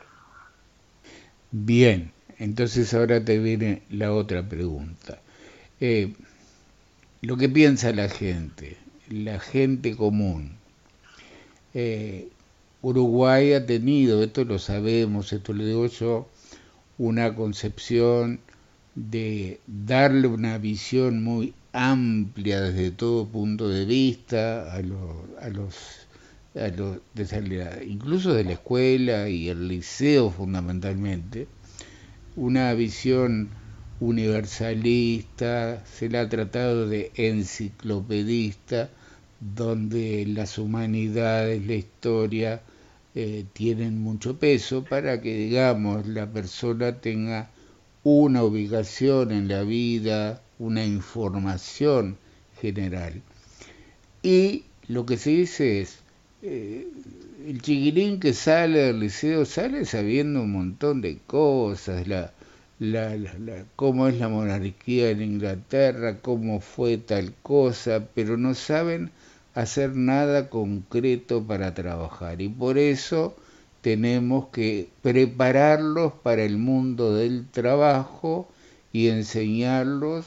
Bien, 1.51 2.11
entonces 2.37 2.93
ahora 2.93 3.23
te 3.23 3.39
viene 3.39 3.81
la 3.89 4.13
otra 4.13 4.47
pregunta. 4.47 5.19
Eh, 5.79 6.13
lo 7.21 7.37
que 7.37 7.49
piensa 7.49 7.91
la 7.91 8.07
gente, 8.07 8.77
la 9.09 9.39
gente 9.39 9.95
común, 9.95 10.57
eh, 11.73 12.29
Uruguay 12.81 13.53
ha 13.53 13.65
tenido, 13.65 14.23
esto 14.23 14.45
lo 14.45 14.59
sabemos, 14.59 15.33
esto 15.33 15.53
lo 15.53 15.65
digo 15.65 15.87
yo, 15.87 16.27
una 16.97 17.35
concepción 17.35 18.39
de 18.99 19.59
darle 19.65 20.27
una 20.27 20.57
visión 20.57 21.23
muy 21.23 21.53
amplia 21.71 22.59
desde 22.61 22.91
todo 22.91 23.27
punto 23.27 23.69
de 23.69 23.85
vista 23.85 24.73
a, 24.73 24.75
a 24.75 24.81
los, 24.81 26.07
a 26.55 26.67
los 26.67 26.97
incluso 27.87 28.33
de 28.33 28.43
la 28.43 28.53
escuela 28.53 29.29
y 29.29 29.47
el 29.49 29.67
liceo 29.69 30.31
fundamentalmente, 30.31 31.47
una 32.35 32.73
visión 32.73 33.49
universalista, 34.01 35.83
se 35.85 36.09
la 36.09 36.21
ha 36.21 36.29
tratado 36.29 36.87
de 36.87 37.11
enciclopedista, 37.15 38.89
donde 39.39 40.25
las 40.27 40.57
humanidades, 40.57 41.65
la 41.65 41.75
historia, 41.75 42.61
eh, 43.15 43.45
tienen 43.53 44.01
mucho 44.01 44.37
peso 44.37 44.83
para 44.83 45.21
que, 45.21 45.35
digamos, 45.37 46.07
la 46.07 46.27
persona 46.27 46.99
tenga 46.99 47.49
una 48.03 48.43
ubicación 48.43 49.31
en 49.31 49.47
la 49.47 49.63
vida, 49.63 50.41
una 50.57 50.85
información 50.85 52.17
general. 52.61 53.21
Y 54.23 54.63
lo 54.87 55.05
que 55.05 55.17
se 55.17 55.31
dice 55.31 55.81
es, 55.81 55.99
eh, 56.41 56.87
el 57.47 57.61
chiquilín 57.61 58.19
que 58.19 58.33
sale 58.33 58.79
del 58.79 58.99
liceo 58.99 59.45
sale 59.45 59.85
sabiendo 59.85 60.41
un 60.41 60.51
montón 60.51 61.01
de 61.01 61.17
cosas, 61.25 62.07
la, 62.07 62.33
la, 62.79 63.15
cómo 63.75 64.07
es 64.07 64.17
la 64.19 64.29
monarquía 64.29 65.09
en 65.09 65.21
Inglaterra, 65.21 66.19
cómo 66.21 66.61
fue 66.61 66.97
tal 66.97 67.33
cosa, 67.43 68.07
pero 68.13 68.37
no 68.37 68.55
saben 68.55 69.11
hacer 69.53 69.95
nada 69.95 70.49
concreto 70.49 71.43
para 71.43 71.73
trabajar 71.73 72.41
y 72.41 72.49
por 72.49 72.77
eso 72.77 73.35
tenemos 73.81 74.47
que 74.49 74.89
prepararlos 75.01 76.13
para 76.13 76.43
el 76.43 76.57
mundo 76.57 77.13
del 77.13 77.49
trabajo 77.49 78.47
y 78.91 79.09
enseñarlos 79.09 80.25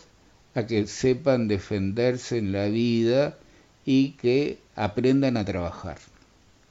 a 0.55 0.67
que 0.67 0.87
sepan 0.87 1.49
defenderse 1.49 2.39
en 2.39 2.53
la 2.53 2.67
vida 2.67 3.37
y 3.85 4.13
que 4.13 4.59
aprendan 4.77 5.37
a 5.37 5.45
trabajar. 5.45 5.99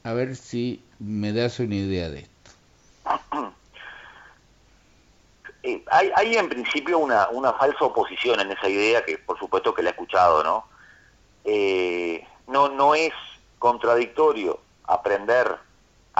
A 0.04 0.14
ver 0.14 0.36
si 0.36 0.82
me 1.00 1.34
das 1.34 1.60
una 1.60 1.76
idea 1.76 2.10
de 2.10 2.20
esto. 2.20 2.32
Eh, 5.64 5.86
hay, 5.92 6.10
hay, 6.16 6.36
en 6.38 6.50
principio 6.50 6.98
una, 6.98 7.30
una 7.30 7.54
falsa 7.54 7.86
oposición 7.86 8.40
en 8.40 8.52
esa 8.52 8.68
idea 8.68 9.06
que 9.06 9.20
por 9.20 9.38
supuesto 9.38 9.76
que 9.76 9.84
la 9.84 9.90
he 9.90 9.92
escuchado, 9.92 10.44
¿no? 10.44 10.66
Eh, 11.44 12.26
no, 12.48 12.70
no 12.70 12.96
es 12.96 13.14
contradictorio 13.60 14.60
aprender, 14.86 15.56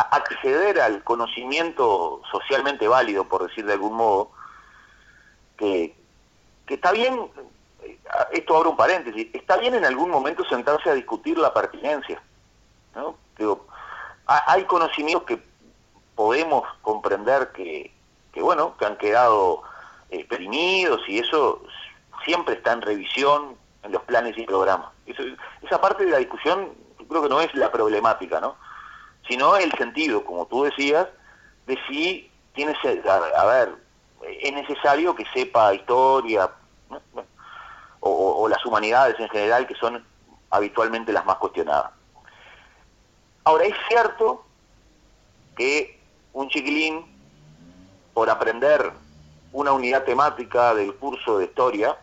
acceder 0.02 0.80
al 0.80 1.04
conocimiento 1.04 2.22
socialmente 2.32 2.88
válido, 2.88 3.28
por 3.28 3.48
decir 3.48 3.66
de 3.66 3.74
algún 3.74 3.96
modo, 3.96 4.32
que, 5.58 5.96
que 6.66 6.76
está 6.76 6.92
bien, 6.92 7.30
esto 8.32 8.58
abre 8.58 8.70
un 8.70 8.78
paréntesis, 8.78 9.28
está 9.34 9.58
bien 9.58 9.76
en 9.76 9.86
algún 9.86 10.10
momento 10.10 10.44
sentarse 10.46 10.90
a 10.90 10.94
discutir 10.94 11.38
la 11.38 11.54
pertinencia. 11.54 12.22
¿no? 12.96 13.16
Digo, 13.38 13.68
hay 14.26 14.64
conocimientos 14.66 15.26
que 15.26 15.42
podemos 16.16 16.64
comprender 16.82 17.52
que, 17.52 17.94
que 18.34 18.42
bueno, 18.42 18.76
que 18.78 18.86
han 18.86 18.98
quedado 18.98 19.64
eh, 20.10 20.26
perimidos 20.26 21.02
y 21.08 21.20
eso 21.20 21.64
siempre 22.26 22.56
está 22.56 22.74
en 22.74 22.82
revisión 22.82 23.56
en 23.84 23.92
los 23.92 24.04
planes 24.04 24.38
y 24.38 24.44
programas 24.46 24.92
esa 25.62 25.80
parte 25.80 26.06
de 26.06 26.12
la 26.12 26.18
discusión 26.18 26.70
creo 27.08 27.24
que 27.24 27.30
no 27.30 27.42
es 27.42 27.54
la 27.56 27.72
problemática, 27.72 28.40
¿no? 28.40 28.56
Sino 29.32 29.56
el 29.56 29.72
sentido, 29.78 30.26
como 30.26 30.46
tú 30.46 30.64
decías, 30.64 31.08
de 31.66 31.80
si 31.88 32.30
tienes, 32.54 32.76
a, 32.84 33.46
ver, 33.46 33.74
es 34.28 34.52
necesario 34.52 35.16
que 35.16 35.24
sepa 35.34 35.74
historia 35.74 36.52
o, 38.02 38.50
las 38.50 38.66
humanidades 38.66 39.18
en 39.22 39.30
general, 39.30 39.68
que 39.68 39.76
son 39.76 40.06
habitualmente 40.50 41.14
las 41.14 41.26
más 41.26 41.38
cuestionadas. 41.38 41.92
Ahora, 43.46 43.64
es 43.64 43.76
cierto 43.88 44.44
que 45.56 45.98
un 46.34 46.50
chiquilín, 46.50 47.06
por 48.14 48.30
aprender 48.30 48.92
una 49.54 49.72
unidad 49.72 50.04
temática 50.04 50.76
del 50.76 50.94
curso 50.96 51.38
de 51.38 51.46
historia, 51.46 51.96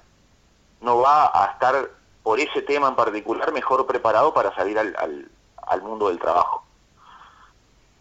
no 0.81 0.97
va 1.01 1.31
a 1.35 1.53
estar 1.53 1.91
por 2.23 2.41
ese 2.41 2.63
tema 2.63 2.89
en 2.89 2.97
particular 2.97 3.53
mejor 3.53 3.87
preparado 3.87 4.33
para 4.33 4.55
salir 4.55 4.79
al, 4.79 5.31
al, 5.67 5.83
mundo 5.83 6.09
del 6.09 6.19
trabajo. 6.19 6.65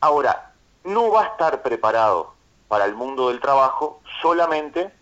Ahora, 0.01 0.53
no 0.83 1.11
va 1.11 1.23
a 1.23 1.27
estar 1.27 1.61
preparado 1.61 2.33
para 2.67 2.85
el 2.85 2.95
mundo 2.95 3.29
del 3.29 3.39
trabajo 3.39 4.01
solamente 4.21 4.93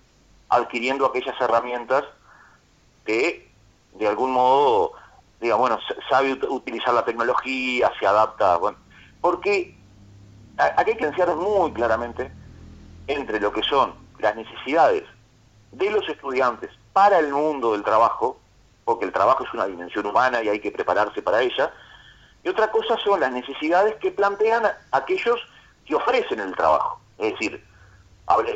adquiriendo 0.49 1.05
aquellas 1.05 1.39
herramientas 1.39 2.03
que 3.05 3.51
de 3.93 4.07
algún 4.07 4.31
modo, 4.31 4.91
diga, 5.39 5.55
bueno, 5.55 5.79
sabe 6.09 6.33
utilizar 6.49 6.93
la 6.93 7.05
tecnología, 7.05 7.91
se 7.99 8.05
adapta, 8.05 8.59
porque 9.21 9.75
aquí 10.57 10.73
hay 10.77 10.85
que 10.85 10.91
diferenciar 10.91 11.35
muy 11.35 11.71
claramente 11.71 12.31
entre 13.07 13.39
lo 13.39 13.51
que 13.53 13.63
son 13.63 13.93
las 14.19 14.35
necesidades 14.35 15.03
de 15.71 15.91
los 15.91 16.07
estudiantes 16.09 16.71
para 16.93 17.19
el 17.19 17.31
mundo 17.31 17.71
del 17.71 17.83
trabajo 17.83 18.37
porque 18.85 19.05
el 19.05 19.11
trabajo 19.11 19.43
es 19.43 19.53
una 19.53 19.65
dimensión 19.65 20.05
humana 20.05 20.41
y 20.43 20.47
hay 20.47 20.59
que 20.59 20.71
prepararse 20.71 21.21
para 21.21 21.41
ella. 21.41 21.73
Y 22.45 22.49
otra 22.49 22.69
cosa 22.69 22.95
son 23.03 23.19
las 23.19 23.31
necesidades 23.31 23.95
que 23.95 24.11
plantean 24.11 24.63
aquellos 24.91 25.39
que 25.83 25.95
ofrecen 25.95 26.39
el 26.39 26.55
trabajo. 26.55 26.99
Es 27.17 27.31
decir, 27.31 27.65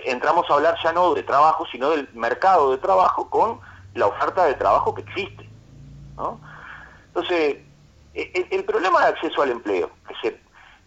entramos 0.05 0.47
a 0.47 0.53
hablar 0.53 0.77
ya 0.83 0.93
no 0.93 1.15
de 1.15 1.23
trabajo, 1.23 1.65
sino 1.71 1.89
del 1.89 2.07
mercado 2.13 2.69
de 2.69 2.77
trabajo 2.77 3.27
con 3.31 3.59
la 3.95 4.05
oferta 4.05 4.45
de 4.45 4.53
trabajo 4.53 4.93
que 4.93 5.01
existe. 5.01 5.49
Entonces, 7.07 7.57
el, 8.13 8.63
problema 8.63 9.01
de 9.01 9.07
acceso 9.07 9.41
al 9.41 9.49
empleo, 9.49 9.89
que 10.07 10.15
se, 10.21 10.39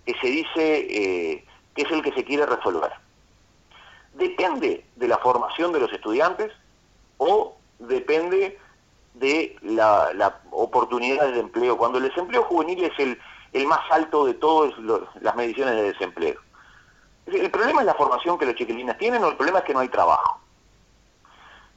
que 0.06 0.20
se 0.20 0.26
dice 0.28 0.78
eh, 0.78 1.44
que 1.74 1.82
es 1.82 1.90
el 1.90 2.02
que 2.02 2.12
se 2.12 2.24
quiere 2.24 2.46
resolver, 2.46 2.92
depende 4.14 4.86
de 4.94 5.08
la 5.08 5.18
formación 5.18 5.72
de 5.72 5.80
los 5.80 5.92
estudiantes 5.92 6.52
o 7.18 7.56
depende 7.80 8.60
de 9.14 9.56
la, 9.62 10.40
oportunidad 10.50 11.32
de 11.32 11.40
empleo, 11.40 11.76
cuando 11.76 11.98
el 11.98 12.04
desempleo 12.04 12.44
juvenil 12.44 12.84
es 12.84 12.98
el, 12.98 13.18
el 13.52 13.66
más 13.66 13.80
alto 13.90 14.24
de 14.26 14.34
todas 14.34 14.72
las 15.20 15.36
mediciones 15.36 15.74
de 15.74 15.82
desempleo. 15.82 16.40
¿El 17.26 17.50
problema 17.50 17.80
es 17.80 17.86
la 17.86 17.94
formación 17.94 18.38
que 18.38 18.46
los 18.46 18.54
chiquilines 18.54 18.98
tienen 18.98 19.22
o 19.22 19.28
el 19.28 19.36
problema 19.36 19.60
es 19.60 19.64
que 19.64 19.74
no 19.74 19.80
hay 19.80 19.88
trabajo? 19.88 20.40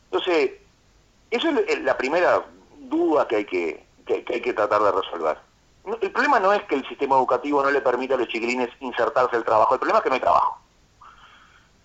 Entonces, 0.05 0.51
eso 1.29 1.49
es 1.49 1.81
la 1.81 1.97
primera 1.97 2.45
duda 2.79 3.27
que 3.27 3.37
hay 3.37 3.45
que, 3.45 3.85
hay 4.07 4.41
que 4.41 4.53
tratar 4.53 4.81
de 4.81 4.91
resolver. 4.91 5.37
El 6.01 6.11
problema 6.11 6.39
no 6.39 6.51
es 6.51 6.63
que 6.63 6.75
el 6.75 6.87
sistema 6.87 7.15
educativo 7.15 7.61
no 7.61 7.69
le 7.69 7.81
permita 7.81 8.15
a 8.15 8.17
los 8.17 8.27
chiquilines 8.27 8.69
insertarse 8.79 9.35
al 9.35 9.43
trabajo, 9.43 9.75
el 9.75 9.79
problema 9.79 9.99
es 9.99 10.03
que 10.03 10.09
no 10.09 10.15
hay 10.15 10.21
trabajo. 10.21 10.59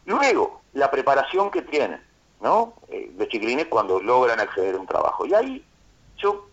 Luego, 0.06 0.62
la 0.72 0.90
preparación 0.90 1.50
que 1.50 1.62
tienen, 1.62 2.02
¿no? 2.40 2.74
Eh, 2.88 3.12
los 3.16 3.28
chiquilines 3.28 3.66
cuando 3.66 4.00
logran 4.00 4.40
acceder 4.40 4.74
a 4.74 4.78
un 4.78 4.86
trabajo. 4.86 5.26
Y 5.26 5.34
ahí 5.34 5.64
yo 6.16 6.46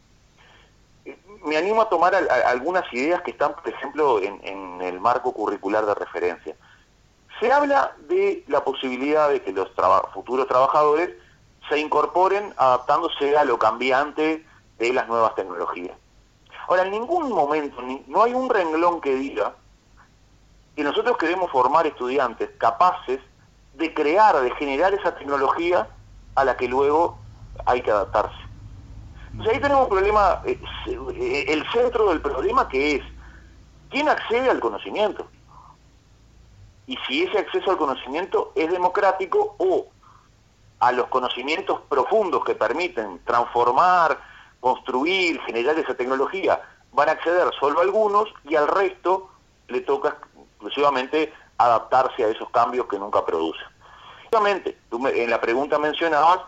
eh, 1.06 1.18
me 1.46 1.58
animo 1.58 1.82
a 1.82 1.90
tomar 1.90 2.16
algunas 2.16 2.92
ideas 2.94 3.22
que 3.22 3.32
están, 3.32 3.54
por 3.56 3.68
ejemplo, 3.68 4.22
en 4.22 4.82
el 4.82 5.00
marco 5.00 5.34
curricular 5.34 5.86
de 5.86 5.96
referencia. 5.96 6.56
Se 7.40 7.52
habla 7.52 7.96
de 8.08 8.44
la 8.48 8.64
posibilidad 8.64 9.30
de 9.30 9.42
que 9.42 9.52
los 9.52 9.70
futuros 10.14 10.48
trabajadores 10.48 11.12
se 11.70 11.80
incorporen 11.80 12.54
adaptándose 12.58 13.38
a 13.38 13.44
lo 13.44 13.60
cambiante 13.60 14.46
de 14.80 14.94
las 14.94 15.08
nuevas 15.08 15.36
tecnologías. 15.36 15.96
Ahora, 16.68 16.84
en 16.84 16.92
ningún 16.92 17.30
momento, 17.30 17.82
no 18.08 18.24
hay 18.24 18.34
un 18.34 18.50
renglón 18.50 19.02
que 19.02 19.16
diga 19.16 19.56
que 20.76 20.84
nosotros 20.84 21.18
queremos 21.18 21.52
formar 21.52 21.88
estudiantes 21.88 22.50
capaces 22.58 23.20
de 23.78 23.94
crear, 23.94 24.40
de 24.42 24.52
generar 24.56 24.94
esa 24.94 25.16
tecnología 25.16 25.88
a 26.36 26.46
la 26.46 26.58
que 26.58 26.68
luego 26.68 27.18
hay 27.66 27.82
que 27.82 27.92
adaptarse. 27.92 28.38
Entonces 29.32 29.56
ahí 29.56 29.62
tenemos 29.62 29.84
un 29.84 29.90
problema, 29.90 30.42
eh, 30.46 30.60
eh, 30.88 31.46
el 31.48 31.64
centro 31.72 32.10
del 32.10 32.22
problema 32.22 32.68
que 32.68 32.96
es, 32.96 33.04
¿quién 33.90 34.10
accede 34.10 34.50
al 34.50 34.60
conocimiento? 34.60 35.28
y 36.88 36.98
si 37.06 37.24
ese 37.24 37.38
acceso 37.38 37.70
al 37.70 37.78
conocimiento 37.78 38.54
es 38.56 38.72
democrático 38.72 39.56
o 39.60 39.88
a 40.80 40.92
los 40.94 41.08
conocimientos 41.08 41.82
profundos 41.90 42.44
que 42.46 42.56
permiten 42.56 43.20
transformar, 43.26 44.18
construir, 44.60 45.40
generar 45.42 45.78
esa 45.78 45.96
tecnología, 45.96 46.62
van 46.94 47.10
a 47.10 47.12
acceder 47.12 47.50
solo 47.60 47.82
algunos 47.82 48.30
y 48.46 48.56
al 48.56 48.68
resto 48.68 49.30
le 49.68 49.82
toca 49.82 50.18
exclusivamente 50.54 51.34
adaptarse 51.58 52.24
a 52.24 52.30
esos 52.30 52.50
cambios 52.52 52.88
que 52.88 53.00
nunca 53.00 53.26
producen. 53.26 53.66
Obviamente, 54.32 54.78
en 54.92 55.30
la 55.30 55.40
pregunta 55.40 55.80
mencionabas 55.80 56.42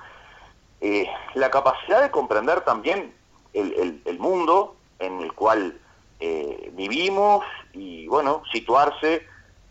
eh, 0.82 1.08
la 1.36 1.50
capacidad 1.50 2.02
de 2.02 2.12
comprender 2.12 2.62
también 2.62 3.14
el, 3.54 4.20
mundo 4.20 4.76
en 5.00 5.22
el 5.22 5.34
cual 5.34 5.80
eh, 6.20 6.72
vivimos 6.74 7.46
y, 7.74 8.08
bueno, 8.08 8.44
situarse 8.52 9.26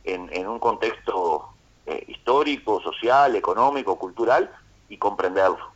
en, 0.05 0.47
un 0.47 0.59
contexto 0.59 1.51
eh, 1.87 2.05
histórico, 2.09 2.81
social, 2.81 3.37
económico, 3.37 3.99
cultural 3.99 4.51
y 4.89 4.97
comprenderlo. 4.97 5.71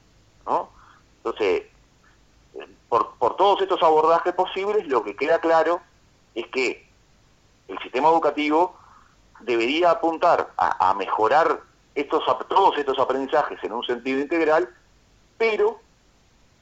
¿no? 0.46 0.70
Entonces, 1.18 1.64
por 2.88 3.36
todos 3.36 3.60
estos 3.62 3.82
abordajes 3.82 4.34
posibles, 4.34 4.86
lo 4.86 5.02
que 5.02 5.16
queda 5.16 5.38
claro 5.38 5.80
es 6.34 6.46
que 6.48 6.86
el 7.68 7.78
sistema 7.78 8.08
educativo 8.08 8.74
debería 9.44 9.90
apuntar 9.90 10.50
a, 10.56 10.94
mejorar 10.94 11.60
estos, 11.94 12.24
todos 12.48 12.76
estos 12.78 12.98
aprendizajes 12.98 13.62
en 13.62 13.72
un 13.72 13.84
sentido 13.84 14.20
integral, 14.20 14.68
pero 15.38 15.80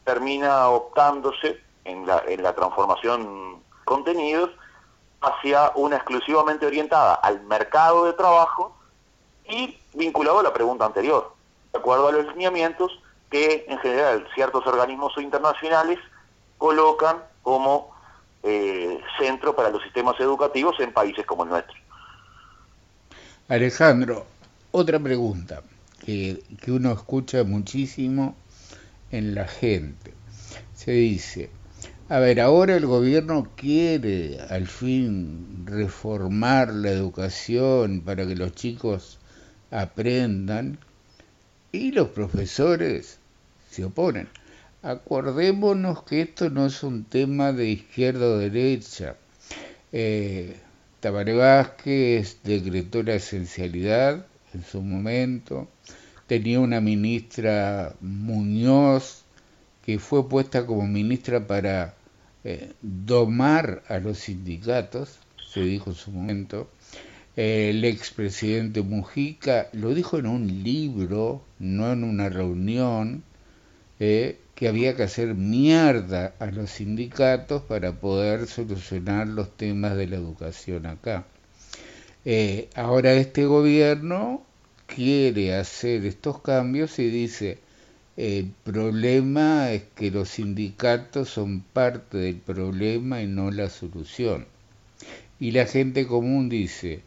termina 0.04 0.68
optándose 0.68 1.60
en 1.84 2.06
la, 2.06 2.54
transformación 2.54 3.62
contenidos 3.84 4.50
hacia 5.20 5.72
una 5.74 5.96
exclusivamente 5.96 6.66
orientada 6.66 7.14
al 7.14 7.42
mercado 7.42 8.06
de 8.06 8.12
trabajo 8.14 8.74
y 9.44 9.78
vinculado 9.94 10.40
a 10.40 10.42
la 10.42 10.52
pregunta 10.52 10.86
anterior, 10.86 11.34
de 11.72 11.78
acuerdo 11.78 12.08
a 12.08 12.12
los 12.12 12.26
lineamientos 12.28 13.00
que 13.30 13.64
en 13.68 13.78
general 13.78 14.26
ciertos 14.34 14.66
organismos 14.66 15.16
internacionales 15.18 15.98
colocan 16.58 17.22
como 17.42 17.94
eh, 18.42 19.00
centro 19.18 19.54
para 19.54 19.70
los 19.70 19.82
sistemas 19.82 20.18
educativos 20.20 20.78
en 20.80 20.92
países 20.92 21.26
como 21.26 21.44
el 21.44 21.50
nuestro. 21.50 21.76
Alejandro, 23.50 24.28
otra 24.70 25.00
pregunta 25.00 25.64
que, 26.06 26.40
uno 26.68 26.92
escucha 26.92 27.42
muchísimo 27.42 28.36
en 29.10 29.34
la 29.34 29.48
gente. 29.48 30.12
Se 30.72 30.92
dice, 30.92 31.50
a 32.08 32.20
ver, 32.20 32.40
ahora 32.40 32.76
el 32.76 32.86
gobierno 32.86 33.50
quiere 33.56 34.38
al 34.50 34.68
fin 34.68 35.64
reformar 35.66 36.72
la 36.72 36.90
educación 36.90 38.02
para 38.02 38.24
que 38.24 38.36
los 38.36 38.52
chicos 38.52 39.18
aprendan 39.72 40.78
y 41.72 41.90
los 41.90 42.10
profesores 42.10 43.18
se 43.68 43.84
oponen. 43.84 44.28
Acordémonos 44.82 46.04
que 46.04 46.20
esto 46.20 46.50
no 46.50 46.66
es 46.66 46.84
un 46.84 47.02
tema 47.02 47.52
de 47.52 47.66
izquierda 47.70 48.26
o 48.26 48.38
derecha. 48.38 49.16
Eh, 49.90 50.56
Tabaré 51.00 51.32
Vázquez 51.32 52.40
decretó 52.44 53.02
la 53.02 53.14
esencialidad 53.14 54.26
en 54.52 54.62
su 54.62 54.82
momento, 54.82 55.66
tenía 56.26 56.60
una 56.60 56.82
ministra 56.82 57.94
Muñoz 58.02 59.24
que 59.82 59.98
fue 59.98 60.28
puesta 60.28 60.66
como 60.66 60.86
ministra 60.86 61.46
para 61.46 61.94
eh, 62.44 62.72
domar 62.82 63.82
a 63.88 63.98
los 63.98 64.18
sindicatos, 64.18 65.18
se 65.50 65.60
dijo 65.62 65.90
en 65.90 65.96
su 65.96 66.10
momento. 66.10 66.70
el 67.34 67.82
expresidente 67.86 68.82
Mujica 68.82 69.70
lo 69.72 69.94
dijo 69.94 70.18
en 70.18 70.26
un 70.26 70.62
libro, 70.62 71.42
no 71.58 71.92
en 71.92 72.04
una 72.04 72.28
reunión, 72.28 73.24
eh, 74.00 74.38
que 74.60 74.68
había 74.68 74.94
que 74.94 75.04
hacer 75.04 75.34
mierda 75.34 76.34
a 76.38 76.44
los 76.44 76.72
sindicatos 76.72 77.62
para 77.62 77.92
poder 77.92 78.46
solucionar 78.46 79.26
los 79.26 79.56
temas 79.56 79.96
de 79.96 80.06
la 80.06 80.16
educación 80.16 80.84
acá. 80.84 81.24
Eh, 82.26 82.68
ahora 82.74 83.14
este 83.14 83.46
gobierno 83.46 84.42
quiere 84.84 85.54
hacer 85.54 86.04
estos 86.04 86.42
cambios 86.42 86.98
y 86.98 87.08
dice, 87.08 87.56
el 88.18 88.52
problema 88.62 89.72
es 89.72 89.84
que 89.94 90.10
los 90.10 90.28
sindicatos 90.28 91.30
son 91.30 91.62
parte 91.62 92.18
del 92.18 92.36
problema 92.36 93.22
y 93.22 93.28
no 93.28 93.50
la 93.50 93.70
solución. 93.70 94.46
Y 95.38 95.52
la 95.52 95.64
gente 95.64 96.06
común 96.06 96.50
dice, 96.50 97.00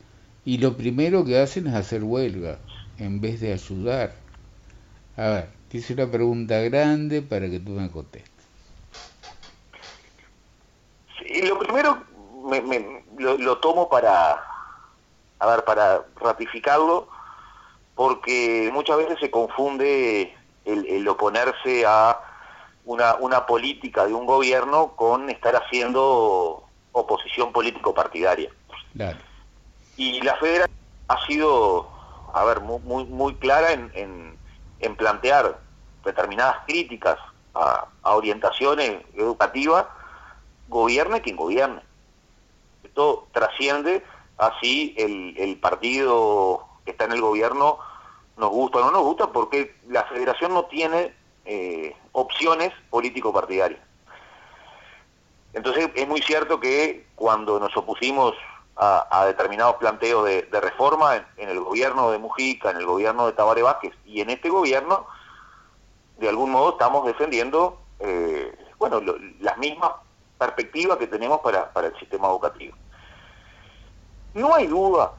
y 0.44 0.58
lo 0.58 0.76
primero 0.76 1.24
que 1.24 1.38
hacen 1.38 1.68
es 1.68 1.76
hacer 1.76 2.04
huelga 2.04 2.58
en 2.98 3.22
vez 3.22 3.40
de 3.42 3.54
ayudar. 3.54 4.16
A 5.16 5.30
ver, 5.30 5.63
te 5.74 5.80
hice 5.80 5.94
una 5.94 6.06
pregunta 6.06 6.60
grande 6.60 7.24
para 7.24 7.50
que 7.50 7.60
tú 7.60 7.72
me 7.72 7.90
contestes. 7.90 8.32
Sí, 11.18 11.42
lo 11.48 11.58
primero 11.58 12.04
me, 12.46 13.04
lo, 13.18 13.58
tomo 13.58 13.90
para, 13.90 14.40
a 15.40 15.48
ver, 15.48 15.64
para 15.64 16.04
ratificarlo, 16.18 17.08
porque 17.96 18.70
muchas 18.72 18.98
veces 18.98 19.18
se 19.20 19.32
confunde 19.32 20.38
el, 20.66 21.08
oponerse 21.08 21.88
a 21.88 22.20
una, 22.86 23.16
una, 23.16 23.48
política 23.48 24.06
de 24.06 24.14
un 24.14 24.28
gobierno 24.28 24.96
con 24.96 25.32
estar 25.32 25.56
haciendo 25.56 26.66
oposición 26.92 27.52
político-partidaria. 27.52 28.52
Y 29.98 30.22
la 30.22 30.36
federación 30.36 30.78
ha 31.08 31.26
sido, 31.26 31.90
a 32.32 32.46
ver, 32.46 32.60
muy, 32.60 33.06
muy, 33.06 33.34
clara 33.38 33.72
en, 33.72 34.38
en, 34.80 34.96
plantear 34.96 35.63
determinadas 36.04 36.58
críticas 36.66 37.18
a, 37.54 37.88
orientaciones 38.04 39.04
educativas, 39.16 39.86
gobierne 40.68 41.22
quien 41.22 41.36
gobierne. 41.36 41.82
Esto 42.84 43.28
trasciende 43.32 44.04
así 44.38 44.94
el, 44.98 45.36
el 45.38 45.58
partido 45.58 46.66
que 46.86 46.92
está 46.92 47.06
en 47.06 47.14
el 47.14 47.22
gobierno 47.22 47.80
nos 48.38 48.50
gusta 48.50 48.80
o 48.80 48.82
no 48.82 48.92
nos 48.92 49.04
gusta, 49.04 49.32
porque 49.32 49.76
la 49.88 50.04
federación 50.06 50.54
no 50.54 50.66
tiene 50.66 51.14
eh, 51.46 51.96
opciones 52.14 52.72
político-partidarias. 52.90 53.82
Entonces 55.54 55.90
es 55.94 56.08
muy 56.08 56.22
cierto 56.22 56.60
que 56.60 57.06
cuando 57.16 57.60
nos 57.60 57.76
opusimos 57.78 58.34
a, 58.76 59.26
determinados 59.28 59.76
planteos 59.76 60.26
de, 60.26 60.48
reforma 60.52 61.16
en, 61.38 61.50
el 61.50 61.60
gobierno 61.60 62.10
de 62.10 62.18
Mujica, 62.18 62.72
en 62.72 62.78
el 62.78 62.86
gobierno 62.88 63.28
de 63.28 63.34
Tabaré 63.34 63.62
Vázquez 63.62 63.94
y 64.04 64.22
en 64.22 64.32
este 64.32 64.50
gobierno, 64.50 65.06
de 66.24 66.30
algún 66.30 66.52
modo 66.52 66.72
estamos 66.72 67.06
defendiendo, 67.06 67.80
eh, 68.00 68.58
bueno, 68.80 69.02
las 69.42 69.58
mismas 69.58 69.92
perspectiva 70.38 70.98
que 70.98 71.08
tenemos 71.08 71.42
para, 71.42 71.70
el 71.76 72.00
sistema 72.00 72.30
educativo. 72.30 72.76
No 74.34 74.56
hay 74.56 74.68
duda, 74.68 75.14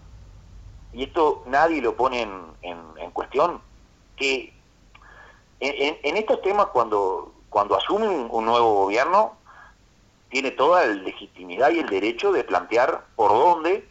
y 0.92 1.04
esto 1.04 1.42
nadie 1.46 1.82
lo 1.82 1.94
pone 1.94 2.22
en, 2.22 3.10
cuestión, 3.12 3.60
que 4.16 4.52
en, 5.60 6.16
estos 6.16 6.40
temas 6.42 6.66
cuando, 6.68 7.32
cuando 7.50 7.76
asume 7.76 8.08
un, 8.08 8.44
nuevo 8.44 8.84
gobierno, 8.84 9.34
tiene 10.30 10.50
toda 10.50 10.86
la 10.86 10.94
legitimidad 10.94 11.70
y 11.70 11.80
el 11.80 11.88
derecho 11.88 12.32
de 12.32 12.44
plantear 12.44 13.04
por 13.14 13.30
dónde 13.30 13.86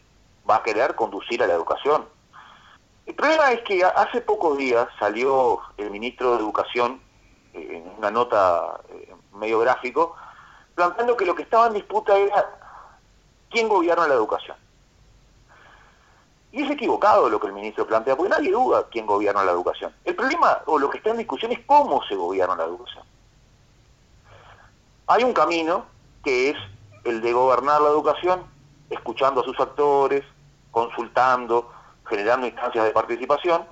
va 0.48 0.56
a 0.56 0.62
querer 0.62 0.94
conducir 0.94 1.42
a 1.42 1.46
la 1.46 1.54
educación. 1.54 2.04
El 3.06 3.14
problema 3.14 3.52
es 3.52 3.62
que 3.62 3.84
hace 3.84 4.20
pocos 4.20 4.58
días 4.58 4.88
salió 4.98 5.60
el 5.76 5.90
ministro 5.90 6.32
de 6.32 6.38
Educación 6.38 7.00
en 7.54 7.88
una 7.98 8.10
nota 8.10 8.80
eh, 8.88 9.14
medio 9.34 9.60
gráfico, 9.60 10.16
planteando 10.74 11.16
que 11.16 11.24
lo 11.24 11.34
que 11.34 11.42
estaba 11.42 11.68
en 11.68 11.74
disputa 11.74 12.16
era 12.16 12.50
quién 13.50 13.68
gobierna 13.68 14.08
la 14.08 14.14
educación. 14.14 14.56
Y 16.52 16.62
es 16.62 16.70
equivocado 16.70 17.28
lo 17.28 17.40
que 17.40 17.48
el 17.48 17.52
ministro 17.52 17.86
plantea, 17.86 18.16
porque 18.16 18.30
nadie 18.30 18.52
duda 18.52 18.86
quién 18.90 19.06
gobierna 19.06 19.44
la 19.44 19.52
educación. 19.52 19.92
El 20.04 20.14
problema, 20.14 20.58
o 20.66 20.78
lo 20.78 20.88
que 20.88 20.98
está 20.98 21.10
en 21.10 21.18
discusión, 21.18 21.50
es 21.52 21.60
cómo 21.66 22.02
se 22.04 22.14
gobierna 22.14 22.54
la 22.56 22.64
educación. 22.64 23.04
Hay 25.06 25.24
un 25.24 25.32
camino 25.32 25.84
que 26.22 26.50
es 26.50 26.56
el 27.04 27.20
de 27.20 27.32
gobernar 27.32 27.80
la 27.80 27.88
educación, 27.88 28.44
escuchando 28.88 29.40
a 29.40 29.44
sus 29.44 29.58
actores, 29.58 30.24
consultando, 30.70 31.70
generando 32.06 32.46
instancias 32.46 32.84
de 32.84 32.90
participación, 32.90 33.64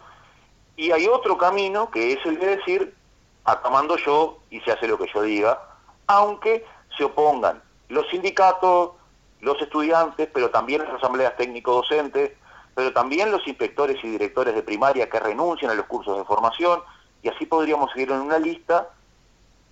y 0.76 0.90
hay 0.90 1.06
otro 1.06 1.36
camino 1.36 1.90
que 1.90 2.12
es 2.12 2.26
el 2.26 2.38
de 2.38 2.56
decir, 2.56 2.96
acá 3.44 3.70
yo 4.04 4.38
y 4.50 4.60
se 4.60 4.72
hace 4.72 4.86
lo 4.88 4.98
que 4.98 5.10
yo 5.12 5.22
diga, 5.22 5.60
aunque 6.06 6.64
se 6.96 7.04
opongan 7.04 7.62
los 7.88 8.08
sindicatos, 8.08 8.92
los 9.40 9.60
estudiantes, 9.60 10.28
pero 10.32 10.50
también 10.50 10.82
las 10.82 10.94
asambleas 10.94 11.36
técnico-docentes, 11.36 12.32
pero 12.74 12.92
también 12.92 13.30
los 13.30 13.46
inspectores 13.46 14.02
y 14.02 14.08
directores 14.08 14.54
de 14.54 14.62
primaria 14.62 15.10
que 15.10 15.20
renuncian 15.20 15.70
a 15.70 15.74
los 15.74 15.86
cursos 15.86 16.16
de 16.16 16.24
formación, 16.24 16.80
y 17.22 17.28
así 17.28 17.46
podríamos 17.46 17.90
seguir 17.92 18.10
en 18.10 18.20
una 18.20 18.38
lista. 18.38 18.88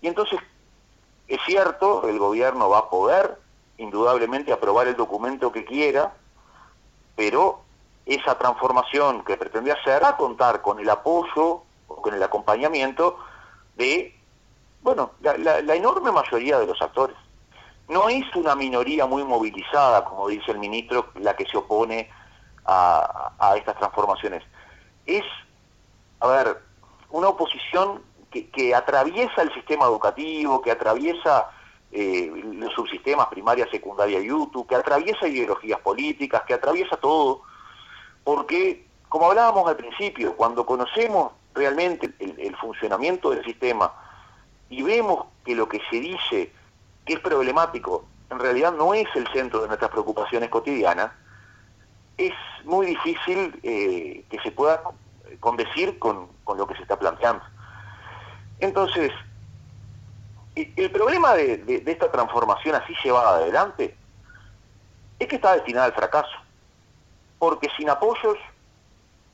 Y 0.03 0.09
entonces, 0.09 0.39
es 1.29 1.41
cierto, 1.47 2.09
el 2.09 2.19
gobierno 2.19 2.69
va 2.69 2.79
a 2.79 2.91
poder 2.91 3.39
indudablemente 3.79 4.53
aprobar 4.53 4.87
el 4.89 4.97
documento 4.97 5.51
que 5.51 5.65
quiera, 5.65 6.13
pero 7.17 7.61
esa 8.05 8.37
transformación 8.37 9.25
que 9.25 9.37
pretende 9.37 9.73
hacer 9.73 10.03
va 10.03 10.11
a 10.11 10.17
contar 10.17 10.61
con 10.63 10.79
el 10.81 10.91
apoyo 10.91 11.63
o 11.89 12.03
con 12.03 12.15
el 12.15 12.23
acompañamiento 12.23 13.19
de, 13.81 14.15
bueno, 14.83 15.13
la, 15.23 15.75
enorme 15.75 16.13
mayoría 16.13 16.59
de 16.59 16.67
los 16.67 16.81
actores. 16.81 17.17
No 17.89 18.09
es 18.09 18.25
una 18.37 18.55
minoría 18.55 19.07
muy 19.07 19.25
movilizada, 19.25 20.05
como 20.05 20.29
dice 20.29 20.53
el 20.53 20.59
ministro, 20.59 21.11
la 21.15 21.35
que 21.35 21.47
se 21.47 21.57
opone 21.57 22.09
a, 22.67 23.55
estas 23.57 23.77
transformaciones. 23.79 24.45
Es, 25.07 25.25
a 26.21 26.29
ver, 26.29 26.59
una 27.11 27.29
oposición 27.29 28.03
que, 28.31 28.75
atraviesa 28.75 29.43
el 29.43 29.53
sistema 29.55 29.87
educativo, 29.87 30.61
que 30.61 30.71
atraviesa 30.71 31.51
eh, 31.91 32.31
los 32.53 32.73
subsistemas 32.75 33.27
primaria, 33.29 33.67
secundaria 33.71 34.21
y 34.21 34.31
UTU, 34.31 34.67
que 34.67 34.77
atraviesa 34.77 35.27
ideologías 35.27 35.81
políticas, 35.81 36.43
que 36.47 36.55
atraviesa 36.55 36.97
todo, 36.99 37.43
porque, 38.23 38.87
como 39.09 39.31
hablábamos 39.31 39.67
al 39.67 39.77
principio, 39.77 40.37
cuando 40.37 40.65
conocemos 40.65 41.33
realmente 41.61 42.11
el, 42.19 42.57
funcionamiento 42.57 43.31
del 43.31 43.45
sistema 43.45 43.93
y 44.71 44.83
vemos 44.83 45.27
que 45.45 45.55
lo 45.55 45.69
que 45.69 45.81
se 45.91 46.01
dice 46.01 46.53
que 47.05 47.15
es 47.15 47.21
problemático 47.21 48.07
en 48.31 48.39
realidad 48.39 48.73
no 48.73 48.95
es 48.95 49.07
el 49.15 49.27
centro 49.29 49.61
de 49.61 49.69
nuestras 49.69 49.91
preocupaciones 49.91 50.49
cotidianas, 50.49 51.11
es 52.17 52.33
muy 52.65 52.87
difícil 52.87 53.59
eh, 53.63 54.25
que 54.31 54.41
se 54.41 54.53
pueda 54.53 54.83
condecir 55.41 55.99
con, 55.99 56.29
lo 56.47 56.67
que 56.67 56.77
se 56.77 56.83
está 56.83 56.99
planteando. 56.99 57.43
Entonces, 58.61 59.13
el 60.55 60.91
problema 60.91 61.35
de, 61.35 61.83
esta 61.87 62.11
transformación 62.11 62.77
así 62.77 62.95
llevada 63.03 63.37
adelante 63.37 63.97
es 65.19 65.29
que 65.29 65.37
está 65.37 65.55
destinada 65.55 65.87
al 65.87 65.93
fracaso, 65.93 66.37
porque 67.39 67.69
sin 67.77 67.91
apoyos 67.91 68.39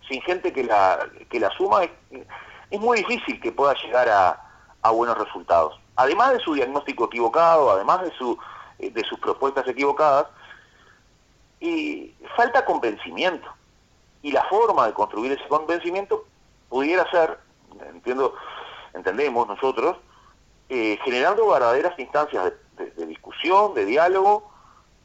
sin 0.09 0.21
gente 0.23 0.53
que 0.53 0.65
la, 0.65 1.09
que 1.29 1.41
la 1.41 1.51
suma, 1.51 1.85
es, 1.85 2.81
muy 2.81 2.99
difícil 2.99 3.41
que 3.41 3.53
pueda 3.53 3.75
llegar 3.75 4.09
a, 4.09 4.43
buenos 4.91 5.19
resultados. 5.19 5.81
Además 5.97 6.35
de 6.35 6.39
su 6.39 6.55
diagnóstico 6.55 7.07
equivocado, 7.07 7.73
además 7.73 8.03
de, 8.03 8.13
su, 8.13 8.39
eh, 8.79 8.89
de 8.91 9.03
sus 9.03 9.19
propuestas 9.19 9.67
equivocadas, 9.67 10.29
y 11.59 12.15
falta 12.37 12.65
convencimiento. 12.65 13.49
Y 14.23 14.31
la 14.31 14.45
forma 14.45 14.87
de 14.87 14.93
construir 14.93 15.33
ese 15.33 15.49
convencimiento 15.49 16.25
pudiera 16.69 17.11
ser, 17.11 17.39
entiendo, 17.93 18.35
entendemos 18.95 19.49
nosotros, 19.49 19.97
eh, 20.69 20.99
generando 21.05 21.49
verdaderas 21.49 21.99
instancias 21.99 22.53
de, 22.77 23.07
discusión, 23.07 23.75
de 23.75 23.87
diálogo, 23.87 24.51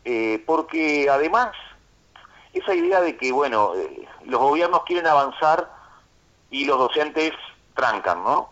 eh, 0.06 0.44
porque 0.46 1.08
además 1.10 1.56
esa 2.54 2.74
idea 2.74 3.02
de 3.02 3.18
que, 3.18 3.32
bueno, 3.32 3.74
eh, 3.76 4.08
los 4.26 4.40
gobiernos 4.40 4.84
quieren 4.84 5.08
avanzar 5.08 5.72
y 6.50 6.66
los 6.66 6.78
docentes 6.78 7.34
trancan, 7.76 8.24
¿no? 8.24 8.50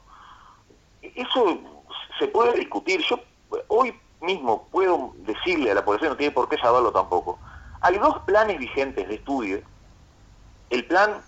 Eso 1.02 1.60
se 2.18 2.28
puede 2.28 2.54
discutir. 2.54 3.02
Yo 3.02 3.20
hoy 3.68 3.98
mismo 4.22 4.68
puedo 4.72 5.14
decirle 5.18 5.72
a 5.72 5.76
la 5.76 5.86
población, 5.86 6.12
no 6.12 6.18
tiene 6.18 6.32
por 6.32 6.48
qué 6.50 6.58
saberlo 6.58 6.92
tampoco. 6.92 7.40
Hay 7.82 7.98
dos 7.98 8.18
planes 8.20 8.58
vigentes 8.58 9.08
de 9.08 9.16
estudio. 9.16 9.62
El 10.70 10.86
plan 10.86 11.22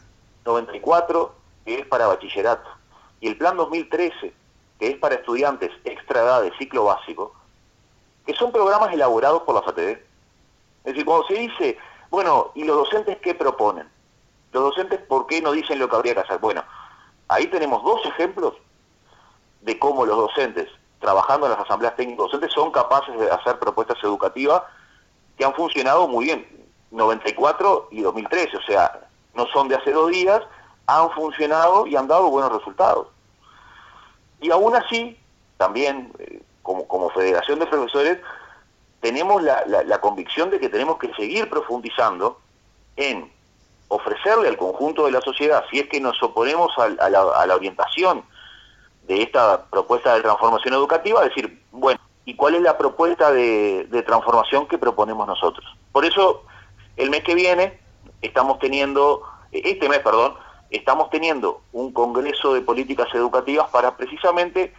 94, 0.45 1.33
que 1.65 1.79
es 1.79 1.87
para 1.87 2.07
bachillerato, 2.07 2.69
y 3.19 3.27
el 3.27 3.37
plan 3.37 3.57
2013, 3.57 4.33
que 4.79 4.87
es 4.87 4.97
para 4.97 5.15
estudiantes 5.15 5.71
extra 5.83 6.21
edad 6.21 6.41
de 6.41 6.51
ciclo 6.57 6.85
básico, 6.85 7.33
que 8.25 8.33
son 8.33 8.51
programas 8.51 8.93
elaborados 8.93 9.43
por 9.43 9.55
la 9.55 9.61
FATD. 9.61 9.79
Es 9.79 9.99
decir, 10.83 11.05
cuando 11.05 11.27
se 11.27 11.33
dice 11.35 11.77
bueno, 12.11 12.51
¿y 12.55 12.65
los 12.65 12.75
docentes 12.75 13.17
qué 13.21 13.33
proponen? 13.33 13.89
Los 14.51 14.63
docentes, 14.63 14.99
¿por 14.99 15.25
qué 15.27 15.41
no 15.41 15.53
dicen 15.53 15.79
lo 15.79 15.89
que 15.89 15.95
habría 15.95 16.13
que 16.13 16.19
hacer? 16.19 16.39
Bueno, 16.39 16.61
ahí 17.29 17.47
tenemos 17.47 17.81
dos 17.83 18.05
ejemplos 18.05 18.53
de 19.61 19.79
cómo 19.79 20.05
los 20.05 20.17
docentes, 20.17 20.67
trabajando 20.99 21.45
en 21.45 21.53
las 21.53 21.61
asambleas 21.61 21.95
técnicas 21.95 22.25
docentes, 22.25 22.51
son 22.51 22.71
capaces 22.71 23.17
de 23.17 23.31
hacer 23.31 23.57
propuestas 23.59 23.97
educativas 24.03 24.61
que 25.37 25.45
han 25.45 25.53
funcionado 25.53 26.05
muy 26.09 26.25
bien, 26.25 26.45
94 26.91 27.87
y 27.91 28.01
2013, 28.01 28.57
o 28.57 28.61
sea, 28.63 29.07
no 29.33 29.47
son 29.47 29.69
de 29.69 29.75
hace 29.75 29.93
dos 29.93 30.11
días, 30.11 30.41
han 30.87 31.09
funcionado 31.11 31.87
y 31.87 31.95
han 31.95 32.09
dado 32.09 32.29
buenos 32.29 32.51
resultados. 32.51 33.07
Y 34.41 34.51
aún 34.51 34.75
así, 34.75 35.17
también 35.55 36.11
eh, 36.19 36.41
como, 36.61 36.85
como 36.87 37.09
Federación 37.11 37.59
de 37.59 37.67
Profesores, 37.67 38.19
tenemos 39.01 39.41
la, 39.41 39.99
convicción 39.99 40.49
de 40.51 40.59
que 40.59 40.69
tenemos 40.69 40.97
que 40.97 41.11
seguir 41.15 41.49
profundizando 41.49 42.39
en 42.95 43.31
ofrecerle 43.87 44.47
al 44.47 44.57
conjunto 44.57 45.05
de 45.05 45.11
la 45.11 45.21
sociedad, 45.21 45.65
si 45.69 45.79
es 45.79 45.89
que 45.89 45.99
nos 45.99 46.21
oponemos 46.23 46.71
a, 46.77 47.09
la, 47.09 47.55
orientación 47.55 48.23
de 49.07 49.23
esta 49.23 49.65
propuesta 49.65 50.15
de 50.15 50.21
transformación 50.21 50.75
educativa, 50.75 51.23
decir, 51.23 51.61
bueno, 51.71 51.99
¿y 52.25 52.35
cuál 52.35 52.55
es 52.55 52.61
la 52.61 52.77
propuesta 52.77 53.31
de, 53.31 53.87
de 53.89 54.03
transformación 54.03 54.67
que 54.67 54.77
proponemos 54.77 55.27
nosotros? 55.27 55.65
Por 55.91 56.05
eso, 56.05 56.43
el 56.95 57.09
mes 57.09 57.23
que 57.23 57.35
viene 57.35 57.79
estamos 58.21 58.59
teniendo, 58.59 59.23
este 59.51 59.89
mes, 59.89 59.99
perdón, 59.99 60.35
estamos 60.69 61.09
teniendo 61.09 61.61
un 61.73 61.91
congreso 61.91 62.53
de 62.53 62.61
políticas 62.61 63.07
educativas 63.13 63.69
para 63.71 63.97
precisamente 63.97 64.73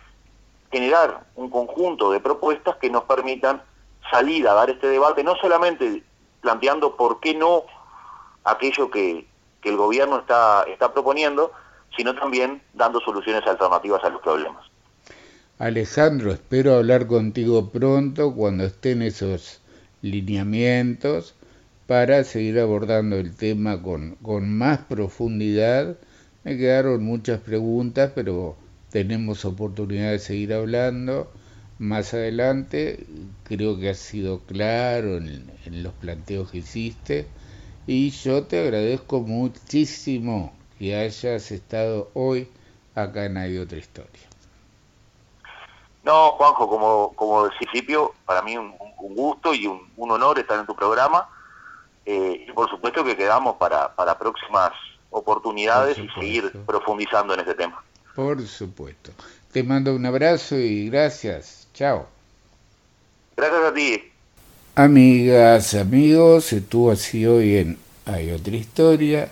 generar 0.70 1.24
un 1.34 1.50
conjunto 1.50 2.12
de 2.12 2.20
propuestas 2.20 2.76
que 2.76 2.88
nos 2.88 3.02
permitan 3.04 3.62
salida 4.11 4.53
a 4.53 4.55
dar 4.55 4.70
este 4.70 4.88
debate, 4.88 5.24
no 5.24 5.36
solamente 5.36 6.03
planteando 6.40 6.96
por 6.96 7.20
qué 7.20 7.34
no 7.34 7.64
aquello 8.44 8.90
que, 8.90 9.26
el 9.62 9.76
gobierno 9.76 10.18
está, 10.18 10.64
está 10.64 10.92
proponiendo, 10.92 11.53
sino 11.96 12.16
también 12.16 12.61
dando 12.74 12.98
soluciones 12.98 13.46
alternativas 13.46 14.03
a 14.03 14.09
los 14.09 14.20
problemas. 14.20 14.66
Alejandro, 15.61 16.32
espero 16.32 16.74
hablar 16.74 17.07
contigo 17.07 17.70
pronto 17.70 18.34
cuando 18.34 18.64
estén 18.64 19.03
esos 19.03 19.61
lineamientos 20.00 21.36
para 21.86 22.24
seguir 22.24 22.59
abordando 22.59 23.14
el 23.16 23.36
tema 23.36 23.80
con, 23.80 24.16
con 24.16 24.53
más 24.59 24.78
profundidad. 24.80 25.96
Me 26.42 26.57
quedaron 26.57 27.05
muchas 27.05 27.38
preguntas, 27.38 28.11
pero 28.16 28.57
tenemos 28.90 29.44
oportunidad 29.44 30.11
de 30.11 30.18
seguir 30.18 30.53
hablando 30.55 31.30
más 31.83 32.14
adelante. 32.14 33.05
Creo 33.45 33.78
que 33.78 33.91
has 33.91 33.99
sido 33.99 34.41
claro 34.41 35.16
en, 35.16 35.51
los 35.83 35.93
planteos 35.95 36.51
que 36.51 36.59
hiciste 36.59 37.28
y 37.87 38.11
yo 38.11 38.45
te 38.45 38.61
agradezco 38.61 39.20
muchísimo 39.20 40.53
que 40.78 40.95
hayas 40.95 41.51
estado 41.51 42.11
hoy 42.14 42.49
acá 42.95 43.24
en 43.24 43.37
Hay 43.37 43.59
Otra 43.59 43.78
Historia. 43.78 44.22
No, 46.05 46.33
Juanjo, 46.33 46.68
como, 46.68 47.12
como 47.14 47.49
principio, 47.59 48.12
para 48.26 48.43
mí 48.43 48.57
un, 48.57 48.74
gusto 48.99 49.55
y 49.55 49.66
un, 49.66 49.91
honor 49.97 50.39
estar 50.39 50.59
en 50.59 50.66
tu 50.66 50.74
programa. 50.74 51.28
Eh, 52.05 52.47
y 52.49 52.53
por 52.53 52.68
supuesto 52.70 53.05
que 53.05 53.16
quedamos 53.16 53.57
para, 53.57 53.95
para 53.95 54.18
próximas 54.18 54.72
oportunidades 55.11 55.99
y 55.99 56.09
seguir 56.09 56.53
profundizando 56.66 57.35
en 57.35 57.41
este 57.41 57.55
tema. 57.55 57.83
Por 58.14 58.45
supuesto. 58.47 59.12
Te 59.53 59.62
mando 59.62 59.95
un 59.95 60.07
abrazo 60.07 60.57
y 60.57 60.89
gracias. 60.89 61.61
Chao. 61.74 62.06
Gracias 63.36 63.62
a 63.64 63.74
ti. 63.74 64.02
Amigas, 64.74 65.74
amigos, 65.74 66.52
estuvo 66.52 66.90
así 66.90 67.26
hoy 67.26 67.56
en 67.56 67.78
Hay 68.04 68.30
otra 68.30 68.56
historia. 68.56 69.30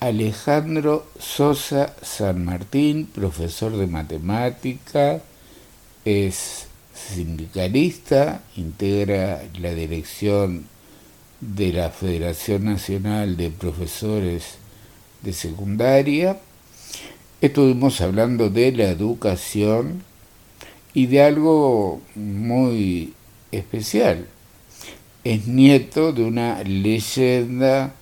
Alejandro 0.00 1.06
Sosa 1.18 1.94
San 2.02 2.44
Martín, 2.44 3.06
profesor 3.06 3.76
de 3.76 3.86
matemática, 3.86 5.20
es 6.04 6.66
sindicalista, 6.94 8.40
integra 8.56 9.42
la 9.58 9.74
dirección 9.74 10.66
de 11.40 11.72
la 11.72 11.90
Federación 11.90 12.64
Nacional 12.64 13.36
de 13.36 13.50
Profesores 13.50 14.56
de 15.22 15.32
Secundaria. 15.32 16.38
Estuvimos 17.40 18.00
hablando 18.00 18.50
de 18.50 18.72
la 18.72 18.84
educación 18.84 20.02
y 20.94 21.06
de 21.06 21.22
algo 21.22 22.00
muy 22.14 23.14
especial. 23.52 24.26
Es 25.24 25.46
nieto 25.46 26.12
de 26.12 26.24
una 26.24 26.62
leyenda 26.62 27.94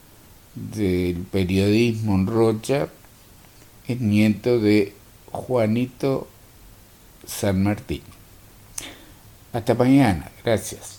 del 0.54 1.16
periodismo 1.30 2.14
en 2.14 2.26
Rocha, 2.26 2.88
es 3.86 4.00
nieto 4.00 4.58
de 4.58 4.94
Juanito 5.30 6.28
San 7.26 7.62
Martín. 7.62 8.02
Hasta 9.52 9.74
mañana, 9.74 10.30
gracias. 10.44 10.97